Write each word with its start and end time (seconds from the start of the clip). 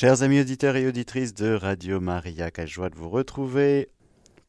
Chers 0.00 0.22
amis 0.22 0.38
auditeurs 0.38 0.76
et 0.76 0.86
auditrices 0.86 1.34
de 1.34 1.54
Radio 1.54 1.98
Maria, 1.98 2.52
quelle 2.52 2.68
joie 2.68 2.88
de 2.88 2.94
vous 2.94 3.10
retrouver. 3.10 3.90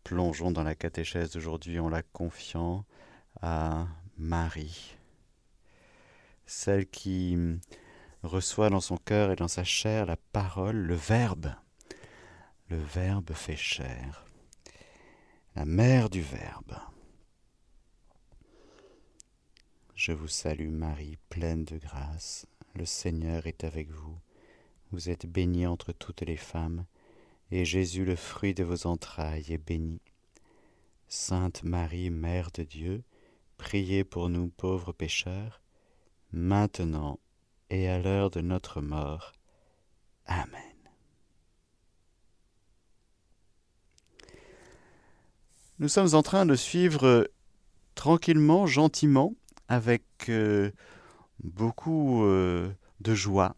Plongeons 0.04 0.52
dans 0.52 0.62
la 0.62 0.76
catéchèse 0.76 1.32
d'aujourd'hui 1.32 1.80
en 1.80 1.90
la 1.90 2.04
confiant 2.04 2.86
à 3.42 3.88
Marie, 4.16 4.96
celle 6.46 6.86
qui 6.86 7.36
reçoit 8.22 8.70
dans 8.70 8.80
son 8.80 8.98
cœur 8.98 9.32
et 9.32 9.36
dans 9.36 9.48
sa 9.48 9.64
chair 9.64 10.06
la 10.06 10.18
parole, 10.18 10.76
le 10.76 10.94
Verbe. 10.94 11.56
Le 12.68 12.78
Verbe 12.78 13.34
fait 13.34 13.58
chair, 13.58 14.28
la 15.56 15.66
mère 15.66 16.12
du 16.12 16.22
Verbe. 16.22 16.78
Je 19.96 20.12
vous 20.12 20.28
salue 20.28 20.70
Marie, 20.70 21.18
pleine 21.30 21.66
de 21.66 21.80
grâce, 21.80 22.46
le 22.76 22.86
Seigneur 22.86 23.48
est 23.48 23.64
avec 23.64 23.90
vous. 23.90 24.20
Vous 24.92 25.10
êtes 25.10 25.28
bénie 25.28 25.68
entre 25.68 25.92
toutes 25.92 26.22
les 26.22 26.38
femmes, 26.38 26.86
et 27.52 27.66
Jésus, 27.66 28.06
le 28.06 28.16
fruit 28.16 28.54
de 28.54 28.64
vos 28.64 28.88
entrailles, 28.88 29.46
est 29.50 29.58
béni. 29.58 30.02
Sainte 31.08 31.64
Marie, 31.64 32.10
Mère 32.10 32.52
de 32.52 32.64
Dieu, 32.64 33.04
priez 33.58 34.04
pour 34.04 34.30
nous 34.30 34.48
pauvres 34.48 34.92
pécheurs, 34.92 35.62
maintenant 36.32 37.20
et 37.70 37.88
à 37.88 38.00
l'heure 38.00 38.30
de 38.30 38.42
notre 38.42 38.82
mort. 38.82 39.34
Amen. 40.26 40.62
Nous 45.80 45.88
sommes 45.88 46.14
en 46.14 46.24
train 46.24 46.46
de 46.46 46.56
suivre 46.56 47.30
tranquillement, 47.96 48.68
gentiment, 48.68 49.34
avec 49.68 50.04
euh, 50.30 50.72
beaucoup 51.44 52.24
euh, 52.24 52.70
de 53.00 53.16
joie, 53.16 53.56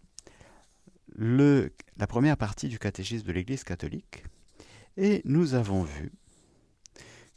la 1.21 2.07
première 2.07 2.35
partie 2.35 2.67
du 2.67 2.79
catéchisme 2.79 3.27
de 3.27 3.31
l'Église 3.31 3.63
catholique, 3.63 4.23
et 4.97 5.21
nous 5.23 5.53
avons 5.53 5.83
vu 5.83 6.11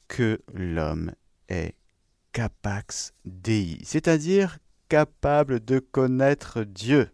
que 0.08 0.40
l'homme 0.54 1.12
est 1.50 1.74
capax 2.32 3.12
Dei, 3.26 3.78
c'est-à-dire 3.84 4.58
capable 4.88 5.62
de 5.62 5.80
connaître 5.80 6.62
Dieu. 6.62 7.10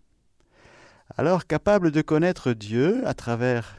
Alors 1.17 1.49
capable 1.49 1.91
de 1.91 2.03
connaître 2.03 2.53
Dieu 2.53 3.05
à 3.05 3.15
travers 3.15 3.77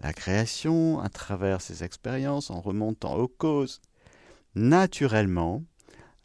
la 0.00 0.12
création, 0.12 0.98
à 1.00 1.08
travers 1.08 1.60
ses 1.60 1.84
expériences, 1.84 2.50
en 2.50 2.60
remontant 2.60 3.14
aux 3.14 3.28
causes, 3.28 3.80
naturellement, 4.56 5.62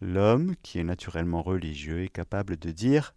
l'homme, 0.01 0.55
qui 0.63 0.79
est 0.79 0.83
naturellement 0.83 1.43
religieux, 1.43 2.03
est 2.03 2.09
capable 2.09 2.57
de 2.57 2.71
dire, 2.71 3.13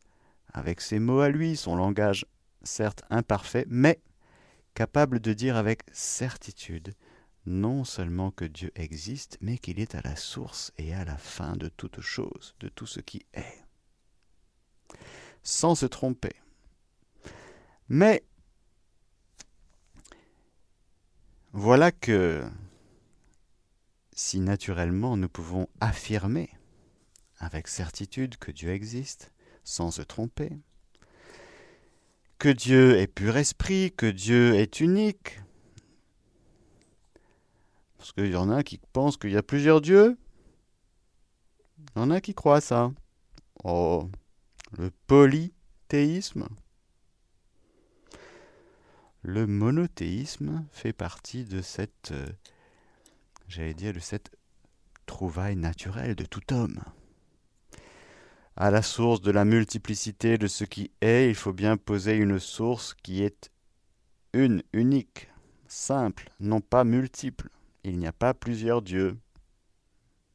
avec 0.52 0.82
ses 0.82 0.98
mots 0.98 1.20
à 1.20 1.30
lui, 1.30 1.56
son 1.56 1.74
langage 1.74 2.26
certes 2.66 3.02
imparfait, 3.10 3.64
mais 3.68 4.00
capable 4.74 5.20
de 5.20 5.32
dire 5.32 5.56
avec 5.56 5.82
certitude 5.92 6.94
non 7.46 7.84
seulement 7.84 8.30
que 8.32 8.44
Dieu 8.44 8.72
existe, 8.74 9.38
mais 9.40 9.56
qu'il 9.56 9.78
est 9.80 9.94
à 9.94 10.02
la 10.02 10.16
source 10.16 10.72
et 10.78 10.94
à 10.94 11.04
la 11.04 11.16
fin 11.16 11.56
de 11.56 11.68
toute 11.68 12.00
chose, 12.00 12.54
de 12.60 12.68
tout 12.68 12.86
ce 12.86 13.00
qui 13.00 13.24
est, 13.34 13.64
sans 15.42 15.76
se 15.76 15.86
tromper. 15.86 16.34
Mais 17.88 18.24
voilà 21.52 21.92
que 21.92 22.44
si 24.12 24.40
naturellement 24.40 25.16
nous 25.16 25.28
pouvons 25.28 25.68
affirmer 25.80 26.50
avec 27.38 27.68
certitude 27.68 28.38
que 28.38 28.50
Dieu 28.50 28.70
existe, 28.70 29.32
sans 29.62 29.90
se 29.90 30.02
tromper, 30.02 30.58
que 32.38 32.48
Dieu 32.48 32.98
est 32.98 33.06
pur 33.06 33.36
esprit, 33.36 33.92
que 33.96 34.06
Dieu 34.06 34.54
est 34.54 34.80
unique, 34.80 35.40
parce 38.06 38.12
qu'il 38.12 38.30
y 38.30 38.36
en 38.36 38.50
a 38.50 38.62
qui 38.62 38.78
pensent 38.92 39.16
qu'il 39.16 39.32
y 39.32 39.36
a 39.36 39.42
plusieurs 39.42 39.80
dieux. 39.80 40.16
Il 41.78 41.98
y 41.98 42.02
en 42.02 42.10
a 42.10 42.20
qui 42.20 42.34
croient 42.34 42.60
ça. 42.60 42.92
Oh, 43.64 44.08
le 44.78 44.92
polythéisme. 45.08 46.46
Le 49.22 49.46
monothéisme 49.48 50.64
fait 50.70 50.92
partie 50.92 51.44
de 51.44 51.62
cette, 51.62 52.12
euh, 52.12 52.28
j'allais 53.48 53.74
dire, 53.74 53.92
de 53.92 53.98
cette 53.98 54.30
trouvaille 55.06 55.56
naturelle 55.56 56.14
de 56.14 56.24
tout 56.24 56.52
homme. 56.52 56.80
À 58.56 58.70
la 58.70 58.80
source 58.80 59.20
de 59.20 59.30
la 59.30 59.44
multiplicité 59.44 60.38
de 60.38 60.46
ce 60.46 60.64
qui 60.64 60.90
est, 61.02 61.28
il 61.28 61.34
faut 61.34 61.52
bien 61.52 61.76
poser 61.76 62.16
une 62.16 62.38
source 62.38 62.94
qui 62.94 63.22
est 63.22 63.50
une, 64.32 64.62
unique, 64.72 65.28
simple, 65.68 66.30
non 66.40 66.62
pas 66.62 66.84
multiple. 66.84 67.50
Il 67.84 67.98
n'y 67.98 68.06
a 68.06 68.12
pas 68.12 68.32
plusieurs 68.32 68.80
dieux. 68.80 69.18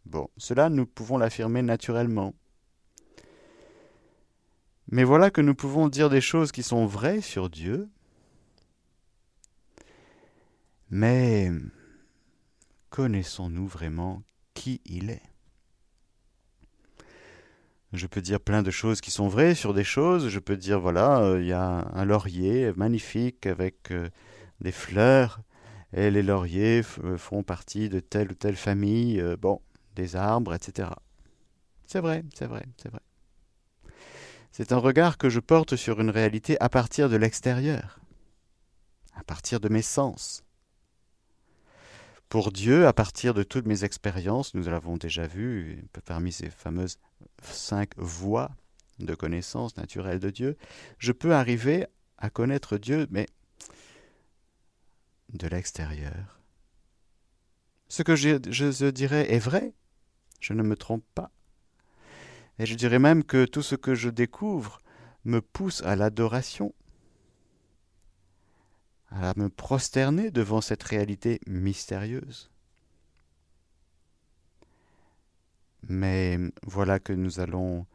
Bon, 0.05 0.29
cela 0.37 0.69
nous 0.69 0.85
pouvons 0.85 1.17
l'affirmer 1.17 1.63
naturellement. 1.63 2.35
Mais 4.91 5.03
voilà 5.03 5.31
que 5.31 5.41
nous 5.41 5.55
pouvons 5.55 5.87
dire 5.87 6.09
des 6.09 6.21
choses 6.21 6.51
qui 6.51 6.63
sont 6.63 6.85
vraies 6.85 7.21
sur 7.21 7.49
Dieu, 7.49 7.89
mais 10.91 11.49
connaissons-nous 12.89 13.67
vraiment 13.67 14.21
qui 14.53 14.81
il 14.85 15.09
est? 15.09 15.30
Je 17.93 18.07
peux 18.07 18.21
dire 18.21 18.39
plein 18.39 18.63
de 18.63 18.71
choses 18.71 19.01
qui 19.01 19.11
sont 19.11 19.27
vraies 19.27 19.53
sur 19.53 19.73
des 19.73 19.83
choses. 19.83 20.29
Je 20.29 20.39
peux 20.39 20.55
dire, 20.55 20.79
voilà, 20.79 21.19
euh, 21.19 21.41
il 21.41 21.47
y 21.47 21.53
a 21.53 21.89
un 21.93 22.05
laurier 22.05 22.71
magnifique 22.77 23.45
avec 23.45 23.91
euh, 23.91 24.09
des 24.61 24.71
fleurs, 24.71 25.41
et 25.93 26.09
les 26.09 26.23
lauriers 26.23 26.83
euh, 27.03 27.17
font 27.17 27.43
partie 27.43 27.89
de 27.89 27.99
telle 27.99 28.31
ou 28.31 28.35
telle 28.35 28.55
famille, 28.55 29.21
bon, 29.39 29.61
des 29.95 30.15
arbres, 30.15 30.53
etc. 30.53 30.89
C'est 31.85 31.99
vrai, 31.99 32.23
c'est 32.33 32.47
vrai, 32.47 32.65
c'est 32.81 32.89
vrai. 32.89 33.01
C'est 34.53 34.71
un 34.71 34.77
regard 34.77 35.17
que 35.17 35.29
je 35.29 35.41
porte 35.41 35.75
sur 35.75 35.99
une 35.99 36.09
réalité 36.09 36.57
à 36.61 36.69
partir 36.69 37.09
de 37.09 37.17
l'extérieur, 37.17 37.99
à 39.15 39.23
partir 39.23 39.59
de 39.59 39.67
mes 39.67 39.81
sens. 39.81 40.45
Pour 42.29 42.53
Dieu, 42.53 42.87
à 42.87 42.93
partir 42.93 43.33
de 43.33 43.43
toutes 43.43 43.65
mes 43.65 43.83
expériences, 43.83 44.53
nous 44.53 44.63
l'avons 44.63 44.95
déjà 44.95 45.27
vu, 45.27 45.83
parmi 46.05 46.31
ces 46.31 46.49
fameuses 46.49 46.97
cinq 47.41 47.91
voies 47.97 48.51
de 48.99 49.15
connaissance 49.15 49.77
naturelle 49.77 50.19
de 50.19 50.29
Dieu, 50.29 50.57
je 50.97 51.11
peux 51.11 51.33
arriver 51.33 51.85
à 52.17 52.29
connaître 52.29 52.77
Dieu, 52.77 53.07
mais 53.09 53.25
de 55.33 55.47
l'extérieur. 55.47 56.39
Ce 57.87 58.03
que 58.03 58.15
je, 58.15 58.89
dirais 58.89 59.33
est 59.33 59.39
vrai, 59.39 59.73
je 60.39 60.53
ne 60.53 60.63
me 60.63 60.75
trompe 60.75 61.05
pas. 61.15 61.31
Et 62.59 62.65
je 62.65 62.75
dirais 62.75 62.99
même 62.99 63.23
que 63.23 63.45
tout 63.45 63.63
ce 63.63 63.75
que 63.75 63.95
je 63.95 64.09
découvre 64.09 64.81
me 65.25 65.41
pousse 65.41 65.81
à 65.83 65.95
l'adoration, 65.95 66.73
à 69.09 69.33
me 69.35 69.49
prosterner 69.49 70.31
devant 70.31 70.61
cette 70.61 70.83
réalité 70.83 71.41
mystérieuse. 71.47 72.50
Mais 75.87 76.37
voilà 76.63 76.99
que 76.99 77.13
nous 77.13 77.39
allons, 77.39 77.85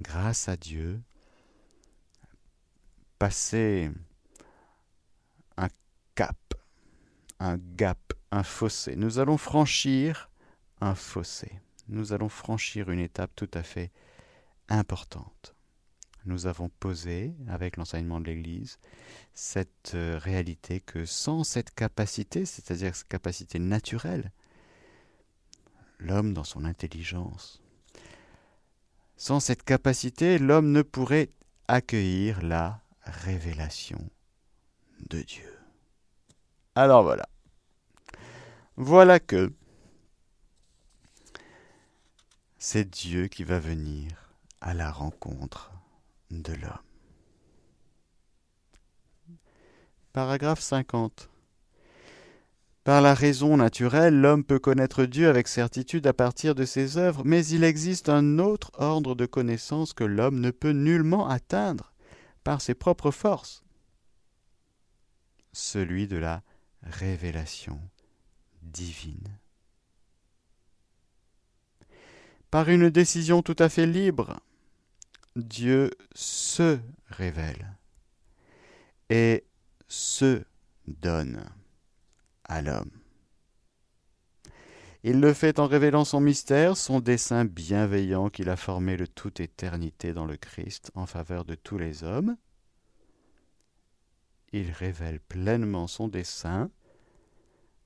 grâce 0.00 0.48
à 0.48 0.56
Dieu, 0.56 1.00
passer 3.18 3.90
un 5.56 5.68
cap, 6.14 6.36
un 7.40 7.58
gap, 7.76 8.12
un 8.30 8.42
fossé. 8.42 8.96
Nous 8.96 9.18
allons 9.18 9.36
franchir 9.36 10.30
un 10.80 10.94
fossé. 10.94 11.60
Nous 11.88 12.12
allons 12.12 12.28
franchir 12.28 12.90
une 12.90 13.00
étape 13.00 13.32
tout 13.36 13.50
à 13.54 13.62
fait 13.62 13.90
importante 14.68 15.54
nous 16.26 16.46
avons 16.46 16.68
posé, 16.68 17.34
avec 17.48 17.76
l'enseignement 17.76 18.20
de 18.20 18.26
l'Église, 18.26 18.78
cette 19.34 19.92
euh, 19.94 20.18
réalité 20.18 20.80
que 20.80 21.04
sans 21.04 21.44
cette 21.44 21.74
capacité, 21.74 22.44
c'est-à-dire 22.46 22.94
cette 22.94 23.08
capacité 23.08 23.58
naturelle, 23.58 24.30
l'homme 26.04 26.32
dans 26.34 26.44
son 26.44 26.64
intelligence, 26.64 27.62
sans 29.16 29.40
cette 29.40 29.62
capacité, 29.62 30.38
l'homme 30.38 30.70
ne 30.70 30.82
pourrait 30.82 31.30
accueillir 31.68 32.42
la 32.42 32.80
révélation 33.02 34.10
de 35.08 35.22
Dieu. 35.22 35.58
Alors 36.74 37.02
voilà. 37.02 37.28
Voilà 38.76 39.20
que 39.20 39.52
c'est 42.58 42.88
Dieu 42.88 43.28
qui 43.28 43.44
va 43.44 43.58
venir 43.60 44.34
à 44.60 44.74
la 44.74 44.90
rencontre 44.90 45.72
de 46.30 46.52
l'homme. 46.54 46.78
Paragraphe 50.12 50.60
50. 50.60 51.28
Par 52.84 53.00
la 53.00 53.14
raison 53.14 53.56
naturelle, 53.56 54.20
l'homme 54.20 54.44
peut 54.44 54.58
connaître 54.58 55.06
Dieu 55.06 55.30
avec 55.30 55.48
certitude 55.48 56.06
à 56.06 56.12
partir 56.12 56.54
de 56.54 56.66
ses 56.66 56.98
œuvres, 56.98 57.22
mais 57.24 57.44
il 57.46 57.64
existe 57.64 58.10
un 58.10 58.38
autre 58.38 58.70
ordre 58.74 59.14
de 59.14 59.24
connaissance 59.24 59.94
que 59.94 60.04
l'homme 60.04 60.38
ne 60.38 60.50
peut 60.50 60.72
nullement 60.72 61.26
atteindre 61.26 61.94
par 62.44 62.60
ses 62.60 62.74
propres 62.74 63.10
forces. 63.10 63.62
celui 65.56 66.08
de 66.08 66.16
la 66.16 66.42
révélation 66.82 67.80
divine. 68.62 69.38
Par 72.50 72.68
une 72.68 72.90
décision 72.90 73.40
tout 73.40 73.56
à 73.60 73.68
fait 73.68 73.86
libre, 73.86 74.40
Dieu 75.36 75.90
se 76.12 76.78
révèle 77.08 77.76
et 79.10 79.44
se 79.86 80.42
donne 80.88 81.44
à 82.44 82.62
l'homme. 82.62 82.90
Il 85.06 85.20
le 85.20 85.34
fait 85.34 85.58
en 85.58 85.66
révélant 85.66 86.06
son 86.06 86.20
mystère, 86.20 86.78
son 86.78 86.98
dessein 86.98 87.44
bienveillant 87.44 88.30
qu'il 88.30 88.48
a 88.48 88.56
formé 88.56 88.96
de 88.96 89.04
toute 89.04 89.38
éternité 89.38 90.14
dans 90.14 90.24
le 90.24 90.38
Christ 90.38 90.90
en 90.94 91.04
faveur 91.04 91.44
de 91.44 91.54
tous 91.54 91.76
les 91.76 92.04
hommes. 92.04 92.36
Il 94.52 94.70
révèle 94.70 95.20
pleinement 95.20 95.88
son 95.88 96.08
dessein 96.08 96.70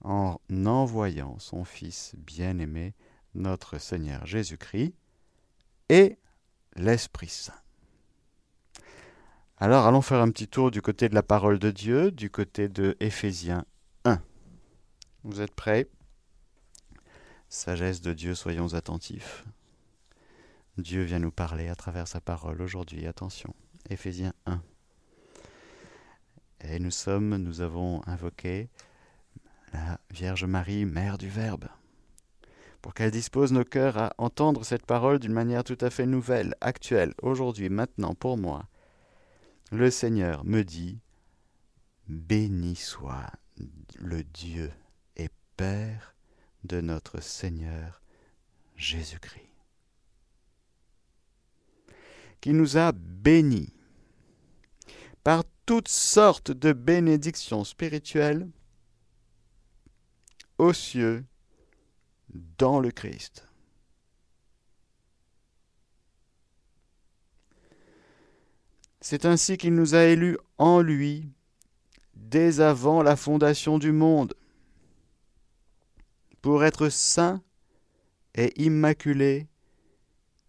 en 0.05 0.39
envoyant 0.65 1.39
son 1.41 1.65
Fils 1.65 2.15
bien-aimé, 2.19 2.95
notre 3.35 3.79
Seigneur 3.79 4.25
Jésus-Christ, 4.25 4.95
et 5.89 6.19
l'Esprit 6.77 7.29
Saint. 7.29 7.61
Alors 9.57 9.87
allons 9.87 10.03
faire 10.03 10.21
un 10.21 10.31
petit 10.31 10.47
tour 10.47 10.71
du 10.71 10.83
côté 10.83 11.09
de 11.09 11.17
la 11.17 11.25
parole 11.25 11.59
de 11.59 11.73
Dieu, 11.73 12.13
du 12.13 12.31
côté 12.31 12.69
de 12.69 12.97
Éphésiens 13.01 13.65
1. 13.65 13.78
Vous 15.29 15.43
êtes 15.43 15.55
prêts? 15.55 15.87
Sagesse 17.51 18.01
de 18.01 18.15
Dieu, 18.15 18.35
soyons 18.35 18.73
attentifs. 18.73 19.45
Dieu 20.79 21.03
vient 21.03 21.19
nous 21.19 21.31
parler 21.31 21.69
à 21.69 21.75
travers 21.75 22.09
sa 22.09 22.19
parole 22.19 22.63
aujourd'hui. 22.63 23.07
Attention, 23.07 23.55
Éphésiens 23.91 24.33
1. 24.47 24.63
Et 26.63 26.79
nous 26.79 26.91
sommes, 26.91 27.37
nous 27.37 27.61
avons 27.61 28.01
invoqué 28.07 28.71
la 29.75 30.01
Vierge 30.11 30.47
Marie, 30.47 30.87
Mère 30.87 31.19
du 31.19 31.29
Verbe, 31.29 31.69
pour 32.81 32.95
qu'elle 32.95 33.11
dispose 33.11 33.53
nos 33.53 33.65
cœurs 33.65 33.99
à 33.99 34.15
entendre 34.17 34.65
cette 34.65 34.87
parole 34.87 35.19
d'une 35.19 35.35
manière 35.35 35.63
tout 35.63 35.77
à 35.83 35.91
fait 35.91 36.07
nouvelle, 36.07 36.55
actuelle, 36.63 37.13
aujourd'hui, 37.21 37.69
maintenant, 37.69 38.15
pour 38.15 38.39
moi. 38.39 38.67
Le 39.73 39.91
Seigneur 39.91 40.43
me 40.47 40.65
dit, 40.65 41.01
Béni 42.09 42.77
soit 42.77 43.31
le 43.99 44.25
Dieu 44.25 44.73
Père 45.59 46.15
de 46.63 46.81
notre 46.81 47.21
Seigneur 47.21 48.01
Jésus-Christ, 48.77 49.43
qui 52.41 52.53
nous 52.53 52.77
a 52.77 52.93
bénis 52.93 53.73
par 55.25 55.43
toutes 55.67 55.89
sortes 55.89 56.53
de 56.53 56.73
bénédictions 56.73 57.65
spirituelles 57.65 58.49
aux 60.59 60.73
cieux 60.73 61.25
dans 62.57 62.79
le 62.79 62.93
Christ. 62.93 63.45
C'est 69.01 69.25
ainsi 69.25 69.57
qu'il 69.57 69.75
nous 69.75 69.97
a 69.97 70.05
élus 70.05 70.39
en 70.57 70.83
lui 70.83 71.29
dès 72.15 72.61
avant 72.61 73.03
la 73.03 73.17
fondation 73.17 73.81
du 73.81 73.91
monde 73.91 74.35
pour 76.43 76.65
être 76.65 76.89
saint 76.89 77.43
et 78.35 78.53
immaculé 78.63 79.49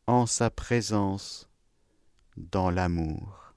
en 0.07 0.25
sa 0.25 0.49
présence 0.49 1.49
dans 2.37 2.69
l'amour. 2.69 3.53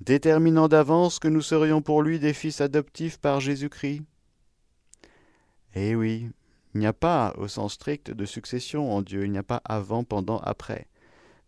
Déterminant 0.00 0.68
d'avance 0.68 1.18
que 1.18 1.28
nous 1.28 1.42
serions 1.42 1.82
pour 1.82 2.02
lui 2.02 2.18
des 2.18 2.32
fils 2.32 2.60
adoptifs 2.60 3.18
par 3.18 3.40
Jésus-Christ. 3.40 4.02
Eh 5.74 5.94
oui, 5.94 6.30
il 6.74 6.80
n'y 6.80 6.86
a 6.86 6.92
pas, 6.92 7.34
au 7.36 7.48
sens 7.48 7.74
strict, 7.74 8.10
de 8.10 8.24
succession 8.24 8.92
en 8.92 9.02
Dieu, 9.02 9.24
il 9.24 9.32
n'y 9.32 9.38
a 9.38 9.42
pas 9.42 9.60
avant, 9.64 10.04
pendant, 10.04 10.38
après. 10.38 10.88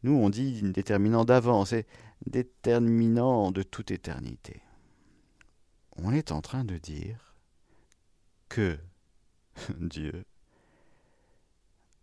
Nous, 0.02 0.12
on 0.12 0.30
dit 0.30 0.60
déterminant 0.62 1.24
d'avance, 1.24 1.72
et 1.72 1.86
déterminant 2.26 3.52
de 3.52 3.62
toute 3.62 3.90
éternité 3.90 4.61
on 5.96 6.12
est 6.12 6.32
en 6.32 6.40
train 6.40 6.64
de 6.64 6.78
dire 6.78 7.34
que 8.48 8.78
Dieu 9.80 10.24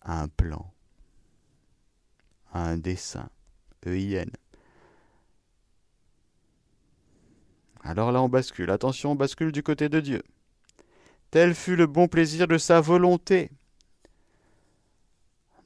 a 0.01 0.21
un 0.21 0.27
plan, 0.27 0.73
a 2.51 2.63
un 2.63 2.77
dessein, 2.77 3.29
EIN. 3.85 4.31
Alors 7.81 8.11
là, 8.11 8.21
on 8.21 8.29
bascule. 8.29 8.71
Attention, 8.71 9.11
on 9.11 9.15
bascule 9.15 9.51
du 9.51 9.63
côté 9.63 9.89
de 9.89 9.99
Dieu. 9.99 10.21
Tel 11.31 11.53
fut 11.55 11.75
le 11.75 11.87
bon 11.87 12.07
plaisir 12.07 12.47
de 12.47 12.57
sa 12.57 12.81
volonté. 12.81 13.51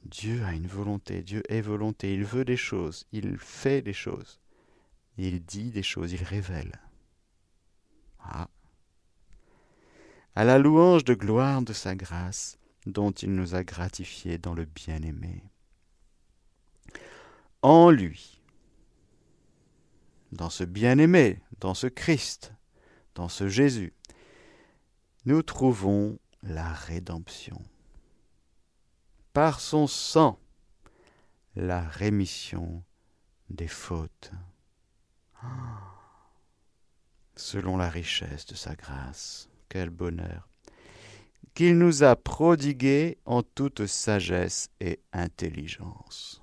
Dieu 0.04 0.44
a 0.44 0.52
une 0.52 0.66
volonté, 0.66 1.22
Dieu 1.22 1.42
est 1.48 1.62
volonté, 1.62 2.14
il 2.14 2.24
veut 2.24 2.44
des 2.44 2.58
choses, 2.58 3.06
il 3.10 3.38
fait 3.38 3.80
des 3.80 3.94
choses, 3.94 4.38
il 5.16 5.42
dit 5.42 5.70
des 5.70 5.82
choses, 5.82 6.12
il 6.12 6.22
révèle. 6.22 6.78
Ah. 8.24 8.48
À 10.34 10.44
la 10.44 10.58
louange 10.58 11.04
de 11.04 11.14
gloire 11.14 11.62
de 11.62 11.72
sa 11.72 11.94
grâce, 11.94 12.58
dont 12.86 13.12
il 13.12 13.34
nous 13.34 13.54
a 13.54 13.64
gratifiés 13.64 14.38
dans 14.38 14.54
le 14.54 14.64
bien-aimé. 14.64 15.44
En 17.62 17.90
lui, 17.90 18.40
dans 20.32 20.50
ce 20.50 20.64
bien-aimé, 20.64 21.40
dans 21.60 21.74
ce 21.74 21.86
Christ, 21.86 22.52
dans 23.14 23.28
ce 23.28 23.48
Jésus, 23.48 23.94
nous 25.24 25.42
trouvons 25.42 26.18
la 26.42 26.72
rédemption. 26.72 27.62
Par 29.32 29.60
son 29.60 29.86
sang, 29.86 30.38
la 31.56 31.80
rémission 31.80 32.82
des 33.48 33.68
fautes. 33.68 34.32
Ah 35.42 35.93
selon 37.36 37.76
la 37.76 37.88
richesse 37.88 38.46
de 38.46 38.54
sa 38.54 38.74
grâce. 38.74 39.48
Quel 39.68 39.90
bonheur 39.90 40.48
qu'il 41.54 41.78
nous 41.78 42.02
a 42.02 42.16
prodigué 42.16 43.18
en 43.24 43.42
toute 43.42 43.86
sagesse 43.86 44.70
et 44.80 45.00
intelligence. 45.12 46.42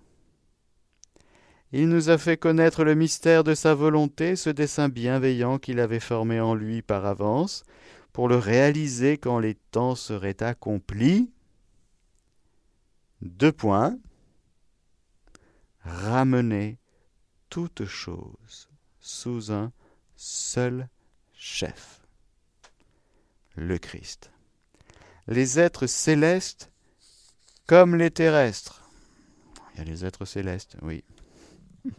Il 1.74 1.90
nous 1.90 2.10
a 2.10 2.18
fait 2.18 2.38
connaître 2.38 2.84
le 2.84 2.96
mystère 2.96 3.44
de 3.44 3.54
sa 3.54 3.74
volonté, 3.74 4.36
ce 4.36 4.50
dessein 4.50 4.90
bienveillant 4.90 5.58
qu'il 5.58 5.80
avait 5.80 6.00
formé 6.00 6.40
en 6.40 6.56
lui 6.56 6.82
par 6.82 7.06
avance, 7.06 7.64
pour 8.14 8.28
le 8.28 8.38
réaliser 8.38 9.18
quand 9.18 9.40
les 9.40 9.56
temps 9.56 9.96
seraient 9.96 10.44
accomplis. 10.44 11.32
Deux 13.22 13.54
points. 13.54 13.98
Ramener 15.84 16.78
toute 17.50 17.86
chose 17.86 18.70
sous 19.00 19.52
un 19.52 19.72
seul 20.22 20.88
chef, 21.34 22.00
le 23.56 23.80
Christ. 23.80 24.32
Les 25.28 25.60
êtres 25.60 25.88
célestes 25.88 26.72
comme 27.66 27.96
les 27.96 28.12
terrestres. 28.12 28.88
Il 29.74 29.80
y 29.80 29.82
a 29.82 29.84
les 29.84 30.06
êtres 30.06 30.26
célestes, 30.26 30.78
oui. 30.84 31.04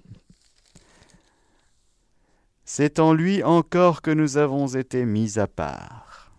C'est 2.65 3.01
en 3.01 3.13
lui 3.13 3.43
encore 3.43 4.03
que 4.03 4.13
nous 4.13 4.37
avons 4.37 4.69
été 4.69 5.05
mis 5.05 5.41
à 5.41 5.49
part, 5.49 6.33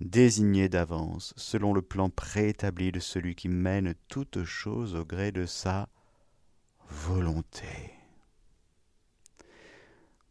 désignés 0.00 0.68
d'avance 0.68 1.32
selon 1.38 1.72
le 1.72 1.80
plan 1.80 2.10
préétabli 2.10 2.92
de 2.92 3.00
celui 3.00 3.34
qui 3.34 3.48
mène 3.48 3.94
toutes 4.08 4.44
choses 4.44 4.94
au 4.94 5.06
gré 5.06 5.32
de 5.32 5.46
sa 5.46 5.88
volonté 6.90 7.97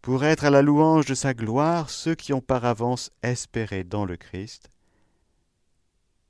pour 0.08 0.24
être 0.24 0.46
à 0.46 0.50
la 0.50 0.62
louange 0.62 1.06
de 1.06 1.14
sa 1.14 1.34
gloire 1.34 1.90
ceux 1.90 2.16
qui 2.16 2.32
ont 2.32 2.40
par 2.40 2.64
avance 2.64 3.12
espéré 3.24 3.84
dans 3.84 4.06
le 4.06 4.16
Christ. 4.16 4.72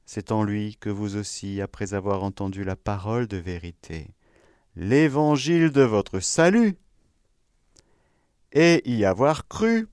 C'est 0.03 0.31
en 0.31 0.43
lui 0.43 0.77
que 0.77 0.89
vous 0.89 1.15
aussi, 1.15 1.61
après 1.61 1.93
avoir 1.93 2.23
entendu 2.23 2.63
la 2.63 2.75
parole 2.75 3.27
de 3.27 3.37
vérité, 3.37 4.15
l'évangile 4.75 5.69
de 5.69 5.83
votre 5.83 6.19
salut, 6.19 6.75
et 8.51 8.81
y 8.89 9.05
avoir 9.05 9.47
cru, 9.47 9.87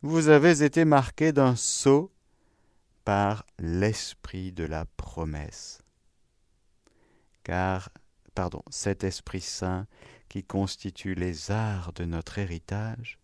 vous 0.00 0.28
avez 0.28 0.62
été 0.62 0.86
marqués 0.86 1.32
d'un 1.32 1.54
sceau 1.54 2.10
par 3.04 3.44
l'esprit 3.58 4.52
de 4.52 4.64
la 4.64 4.86
promesse. 4.96 5.82
Car, 7.44 7.90
pardon, 8.34 8.62
cet 8.70 9.04
Esprit 9.04 9.42
Saint 9.42 9.86
qui 10.28 10.44
constitue 10.44 11.14
les 11.14 11.50
arts 11.50 11.92
de 11.92 12.04
notre 12.04 12.38
héritage 12.38 13.18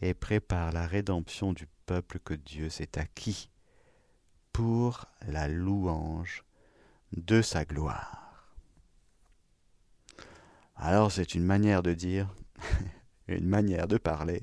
et 0.00 0.14
prépare 0.14 0.72
la 0.72 0.86
rédemption 0.86 1.52
du 1.52 1.66
peuple 1.86 2.18
que 2.18 2.34
Dieu 2.34 2.68
s'est 2.68 2.98
acquis 2.98 3.50
pour 4.52 5.06
la 5.26 5.48
louange 5.48 6.44
de 7.16 7.42
sa 7.42 7.64
gloire. 7.64 8.26
Alors 10.76 11.10
c'est 11.12 11.34
une 11.34 11.44
manière 11.44 11.82
de 11.82 11.94
dire, 11.94 12.34
une 13.28 13.46
manière 13.46 13.88
de 13.88 13.96
parler 13.96 14.42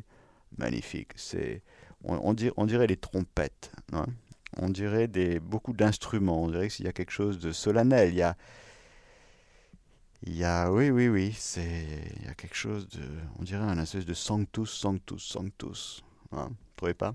magnifique. 0.58 1.12
C'est, 1.16 1.62
on, 2.04 2.34
dirait, 2.34 2.88
les 2.88 2.98
trompettes. 2.98 3.72
Hein. 3.92 4.06
on 4.58 4.70
dirait 4.70 5.08
beaucoup 5.40 5.74
d'instruments. 5.74 6.44
On 6.44 6.50
dirait 6.50 6.70
qu'il 6.70 6.86
y 6.86 6.90
a 6.90 6.94
quelque 6.94 7.12
chose 7.12 7.40
de 7.40 7.52
solennel. 7.52 8.10
Il 8.10 8.16
y 8.16 8.24
a, 8.24 8.36
il 10.26 10.38
y 10.38 10.44
a, 10.46 10.72
oui, 10.72 10.90
oui, 10.90 11.10
oui, 11.10 11.36
c'est, 11.38 11.86
il 12.18 12.26
y 12.26 12.30
a 12.30 12.34
quelque 12.34 12.56
chose 12.56 12.88
de, 12.90 13.02
on 13.40 13.44
dirait 13.44 13.64
un 13.64 13.78
espèce 13.78 14.06
de 14.06 14.14
sanctus, 14.14 14.70
sanctus, 14.70 15.24
sanctus. 15.24 16.04
Hein, 16.32 16.48
vous 16.50 16.74
trouvez 16.78 16.94
pas? 16.94 17.14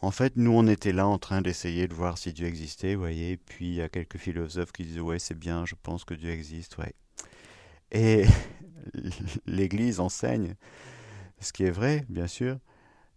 En 0.00 0.10
fait, 0.10 0.36
nous, 0.36 0.52
on 0.52 0.66
était 0.66 0.92
là 0.92 1.06
en 1.06 1.18
train 1.18 1.40
d'essayer 1.40 1.88
de 1.88 1.94
voir 1.94 2.18
si 2.18 2.32
Dieu 2.32 2.46
existait, 2.46 2.94
vous 2.94 3.00
voyez. 3.00 3.36
Puis 3.36 3.68
il 3.68 3.74
y 3.74 3.82
a 3.82 3.88
quelques 3.88 4.18
philosophes 4.18 4.72
qui 4.72 4.84
disaient 4.84 5.00
ouais, 5.00 5.18
c'est 5.18 5.38
bien, 5.38 5.64
je 5.66 5.74
pense 5.82 6.04
que 6.04 6.14
Dieu 6.14 6.30
existe, 6.30 6.78
ouais. 6.78 6.92
Et 7.90 8.24
l'Église 9.46 10.00
enseigne, 10.00 10.56
ce 11.40 11.52
qui 11.52 11.64
est 11.64 11.70
vrai, 11.70 12.04
bien 12.08 12.26
sûr, 12.26 12.58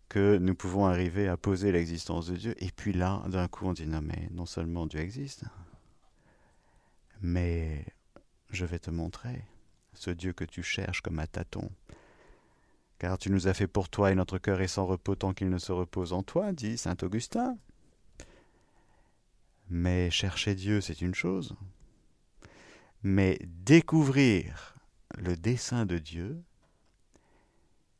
que 0.09 0.37
nous 0.37 0.55
pouvons 0.55 0.85
arriver 0.85 1.27
à 1.27 1.37
poser 1.37 1.71
l'existence 1.71 2.27
de 2.27 2.35
Dieu. 2.35 2.55
Et 2.59 2.71
puis 2.71 2.93
là, 2.93 3.21
d'un 3.27 3.47
coup, 3.47 3.65
on 3.67 3.73
dit 3.73 3.87
non, 3.87 4.01
mais 4.01 4.29
non 4.31 4.45
seulement 4.45 4.85
Dieu 4.85 4.99
existe, 4.99 5.43
mais 7.21 7.85
je 8.49 8.65
vais 8.65 8.79
te 8.79 8.91
montrer 8.91 9.43
ce 9.93 10.11
Dieu 10.11 10.33
que 10.33 10.45
tu 10.45 10.63
cherches 10.63 11.01
comme 11.01 11.19
à 11.19 11.27
tâtons 11.27 11.71
car 12.99 13.17
tu 13.17 13.29
nous 13.29 13.47
as 13.47 13.53
fait 13.53 13.67
pour 13.67 13.89
toi 13.89 14.11
et 14.11 14.15
notre 14.15 14.37
cœur 14.37 14.61
est 14.61 14.67
sans 14.67 14.85
repos 14.85 15.15
tant 15.15 15.33
qu'il 15.33 15.49
ne 15.49 15.57
se 15.57 15.71
repose 15.71 16.13
en 16.13 16.23
toi, 16.23 16.51
dit 16.51 16.77
saint 16.77 16.97
Augustin. 17.01 17.57
Mais 19.69 20.09
chercher 20.09 20.55
Dieu, 20.55 20.81
c'est 20.81 21.01
une 21.01 21.13
chose. 21.13 21.55
Mais 23.03 23.39
découvrir 23.43 24.75
le 25.17 25.35
dessein 25.35 25.85
de 25.85 25.97
Dieu 25.97 26.41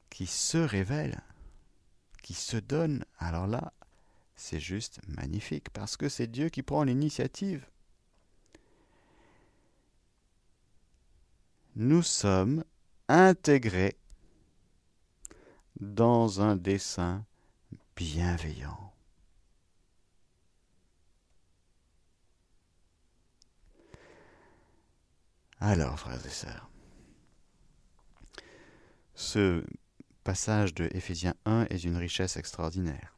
qui 0.09 0.25
se 0.25 0.57
révèle, 0.57 1.21
qui 2.23 2.33
se 2.33 2.57
donne, 2.57 3.05
alors 3.19 3.47
là, 3.47 3.73
c'est 4.35 4.59
juste 4.59 4.99
magnifique, 5.07 5.69
parce 5.71 5.97
que 5.97 6.09
c'est 6.09 6.27
Dieu 6.27 6.49
qui 6.49 6.63
prend 6.63 6.83
l'initiative. 6.83 7.65
Nous 11.79 12.01
sommes 12.01 12.63
intégrés 13.07 13.99
dans 15.79 16.41
un 16.41 16.55
dessein 16.55 17.23
bienveillant. 17.95 18.95
Alors, 25.59 25.99
frères 25.99 26.25
et 26.25 26.29
sœurs, 26.29 26.67
ce 29.13 29.63
passage 30.23 30.73
de 30.73 30.89
Éphésiens 30.95 31.35
1 31.45 31.67
est 31.69 31.77
d'une 31.77 31.97
richesse 31.97 32.37
extraordinaire. 32.37 33.15